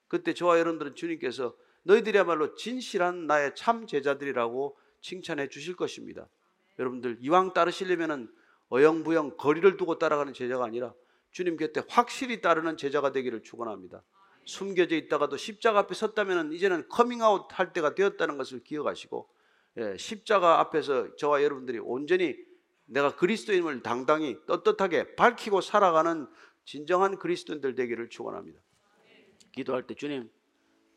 그때 0.07 0.33
저와 0.33 0.59
여러분들은 0.61 0.95
주님께서 0.95 1.55
너희들이야말로 1.83 2.55
진실한 2.55 3.27
나의 3.27 3.55
참 3.55 3.87
제자들이라고 3.87 4.79
칭찬해 5.03 5.49
주실 5.49 5.77
것입니다. 5.77 6.27
여러분들 6.79 7.19
이왕 7.21 7.53
따르시려면은 7.53 8.33
어영부영 8.71 9.37
거리를 9.37 9.77
두고 9.77 9.99
따라가는 9.99 10.33
제자가 10.33 10.65
아니라 10.65 10.95
주님 11.31 11.57
곁에 11.57 11.83
확실히 11.89 12.41
따르는 12.41 12.77
제자가 12.77 13.13
되기를 13.13 13.43
축원합니다. 13.43 14.03
숨겨져 14.45 14.97
있다가도 14.97 15.37
십자가 15.37 15.81
앞에 15.81 15.95
섰다면 15.95 16.53
이제는 16.53 16.89
커밍아웃 16.89 17.49
할 17.53 17.73
때가 17.73 17.95
되었다는 17.95 18.39
것을 18.39 18.63
기억하시고 18.65 19.29
예, 19.79 19.97
십자가 19.99 20.61
앞에서 20.61 21.15
저와 21.17 21.43
여러분들이 21.43 21.79
온전히 21.79 22.37
내가 22.87 23.15
그리스도인임을 23.15 23.83
당당히 23.83 24.37
떳떳하게 24.47 25.15
밝히고 25.17 25.61
살아가는 25.61 26.27
진정한 26.65 27.19
그리스도인들 27.19 27.75
되기를 27.75 28.09
축원합니다. 28.09 28.61
기도할 29.53 29.87
때 29.87 29.95
주님 29.95 30.31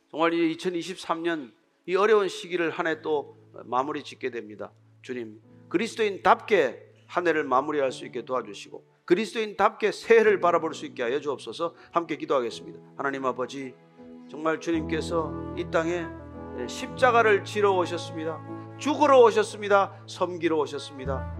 정말 0.09 0.33
이제 0.33 0.69
2023년 0.69 1.53
이 1.85 1.95
어려운 1.95 2.27
시기를 2.29 2.69
한 2.71 2.87
해 2.87 3.01
또 3.01 3.37
마무리 3.65 4.03
짓게 4.03 4.29
됩니다. 4.31 4.71
주님 5.01 5.41
그리스도인답게 5.69 6.89
한 7.07 7.27
해를 7.27 7.43
마무리할 7.43 7.91
수 7.91 8.05
있게 8.05 8.23
도와주시고 8.23 8.90
그리스도인답게 9.11 9.91
새해를 9.91 10.39
바라볼 10.39 10.73
수 10.73 10.85
있게 10.85 11.03
하여 11.03 11.19
주옵소서 11.19 11.75
함께 11.91 12.15
기도하겠습니다. 12.15 12.79
하나님 12.95 13.25
아버지 13.25 13.73
정말 14.29 14.61
주님께서 14.61 15.33
이 15.57 15.69
땅에 15.69 16.05
십자가를 16.65 17.43
지러 17.43 17.73
오셨습니다. 17.73 18.39
죽으러 18.77 19.19
오셨습니다. 19.19 19.91
섬기러 20.07 20.55
오셨습니다. 20.59 21.35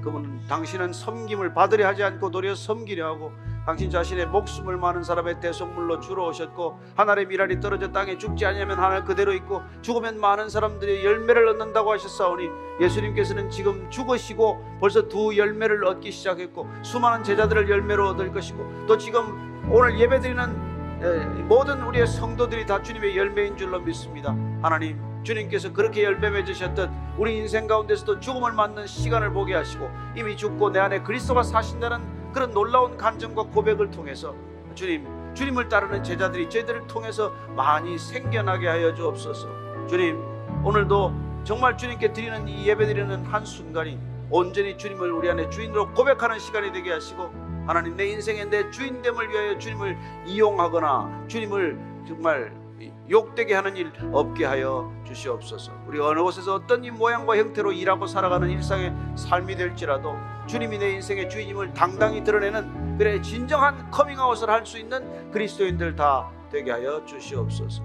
그분 0.00 0.46
당신은 0.48 0.92
섬김을 0.92 1.54
받으려 1.54 1.88
하지 1.88 2.04
않고 2.04 2.30
도리어 2.30 2.54
섬기려 2.54 3.04
하고 3.04 3.32
당신 3.64 3.90
자신의 3.90 4.26
목숨을 4.26 4.76
많은 4.76 5.04
사람의 5.04 5.38
대속물로 5.40 6.00
주러 6.00 6.26
오셨고 6.26 6.80
하늘의 6.96 7.26
미랄이 7.26 7.60
떨어져 7.60 7.92
땅에 7.92 8.18
죽지 8.18 8.44
않으면 8.44 8.78
하늘 8.78 9.04
그대로 9.04 9.32
있고 9.34 9.62
죽으면 9.82 10.18
많은 10.18 10.48
사람들이 10.48 11.04
열매를 11.04 11.46
얻는다고 11.48 11.92
하셨사오니 11.92 12.48
예수님께서는 12.80 13.50
지금 13.50 13.88
죽으시고 13.88 14.78
벌써 14.80 15.06
두 15.08 15.36
열매를 15.36 15.84
얻기 15.84 16.10
시작했고 16.10 16.68
수많은 16.82 17.22
제자들을 17.22 17.70
열매로 17.70 18.08
얻을 18.08 18.32
것이고 18.32 18.86
또 18.88 18.98
지금 18.98 19.70
오늘 19.70 19.98
예배드리는 19.98 21.46
모든 21.46 21.82
우리의 21.82 22.06
성도들이 22.06 22.66
다 22.66 22.82
주님의 22.82 23.16
열매인 23.16 23.56
줄로 23.56 23.80
믿습니다. 23.80 24.36
하나님 24.60 25.00
주님께서 25.22 25.72
그렇게 25.72 26.02
열매 26.02 26.30
맺으셨듯 26.30 26.90
우리 27.16 27.38
인생 27.38 27.68
가운데서도 27.68 28.18
죽음을 28.18 28.52
맞는 28.52 28.88
시간을 28.88 29.32
보게 29.32 29.54
하시고 29.54 29.88
이미 30.16 30.36
죽고 30.36 30.70
내 30.70 30.80
안에 30.80 31.02
그리스도가 31.02 31.44
사신다는 31.44 32.21
그런 32.32 32.50
놀라운 32.50 32.96
간증과 32.96 33.44
고백을 33.44 33.90
통해서 33.90 34.34
주님, 34.74 35.06
주님을 35.34 35.68
따르는 35.68 36.02
제자들이 36.02 36.48
저희들을 36.48 36.86
통해서 36.86 37.32
많이 37.54 37.98
생겨나게 37.98 38.68
하여 38.68 38.94
주옵소서. 38.94 39.86
주님, 39.86 40.20
오늘도 40.64 41.12
정말 41.44 41.76
주님께 41.76 42.12
드리는 42.12 42.48
이 42.48 42.66
예배 42.66 42.86
드리는 42.86 43.24
한 43.24 43.44
순간이 43.44 43.98
온전히 44.30 44.78
주님을 44.78 45.10
우리 45.10 45.28
안에 45.28 45.50
주인으로 45.50 45.92
고백하는 45.92 46.38
시간이 46.38 46.72
되게 46.72 46.92
하시고 46.92 47.30
하나님 47.66 47.96
내 47.96 48.06
인생의 48.06 48.48
내 48.48 48.70
주인됨을 48.70 49.28
위하여 49.28 49.58
주님을 49.58 49.98
이용하거나 50.26 51.26
주님을 51.28 51.78
정말 52.06 52.61
욕되게 53.10 53.54
하는 53.54 53.76
일 53.76 53.92
없게 54.12 54.44
하여 54.44 54.90
주시옵소서. 55.06 55.72
우리 55.86 56.00
어느 56.00 56.20
곳에서 56.20 56.54
어떤 56.54 56.82
이 56.84 56.90
모양과 56.90 57.36
형태로 57.36 57.72
일하고 57.72 58.06
살아가는 58.06 58.48
일상의 58.48 58.92
삶이 59.16 59.56
될지라도 59.56 60.14
주님이 60.46 60.78
내 60.78 60.92
인생의 60.92 61.28
주인임을 61.28 61.74
당당히 61.74 62.24
드러내는 62.24 62.96
그래 62.98 63.20
진정한 63.20 63.90
커밍아웃을 63.90 64.48
할 64.48 64.64
수 64.64 64.78
있는 64.78 65.30
그리스도인들 65.30 65.96
다 65.96 66.30
되게 66.50 66.70
하여 66.70 67.04
주시옵소서. 67.04 67.82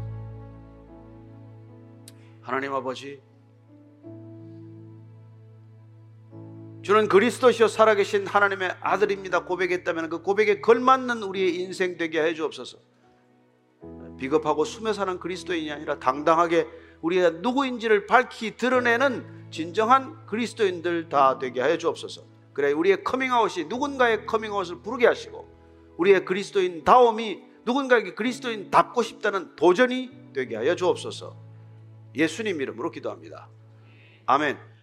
하나님 2.41 2.73
아버지 2.73 3.21
주는 6.81 7.09
그리스도시요 7.09 7.67
살아계신 7.67 8.27
하나님의 8.27 8.77
아들입니다. 8.79 9.43
고백했다면 9.43 10.09
그 10.09 10.21
고백에 10.21 10.61
걸맞는 10.61 11.21
우리의 11.23 11.55
인생 11.55 11.97
되게 11.97 12.21
해 12.21 12.33
주옵소서. 12.33 12.77
비겁하고 14.17 14.65
숨어 14.65 14.93
사는 14.93 15.19
그리스도인이 15.19 15.71
아니라 15.71 15.99
당당하게 15.99 16.67
우리가 17.01 17.29
누구인지를 17.29 18.07
밝히 18.07 18.57
드러내는 18.57 19.49
진정한 19.51 20.25
그리스도인들 20.25 21.09
다 21.09 21.37
되게 21.39 21.63
해 21.63 21.77
주옵소서. 21.77 22.23
그래 22.53 22.71
우리의 22.71 23.03
커밍아웃이 23.03 23.65
누군가의 23.65 24.25
커밍아웃을 24.25 24.81
부르게 24.81 25.05
하시고 25.05 25.47
우리의 25.97 26.25
그리스도인 26.25 26.83
다움이 26.83 27.43
누군가에게 27.65 28.15
그리스도인 28.15 28.71
답고 28.71 29.03
싶다는 29.03 29.55
도전이 29.55 30.33
되게 30.33 30.55
하여 30.55 30.75
주옵소서. 30.75 31.35
예수님 32.15 32.61
이름으로 32.61 32.91
기도합니다. 32.91 33.49
아멘. 34.25 34.76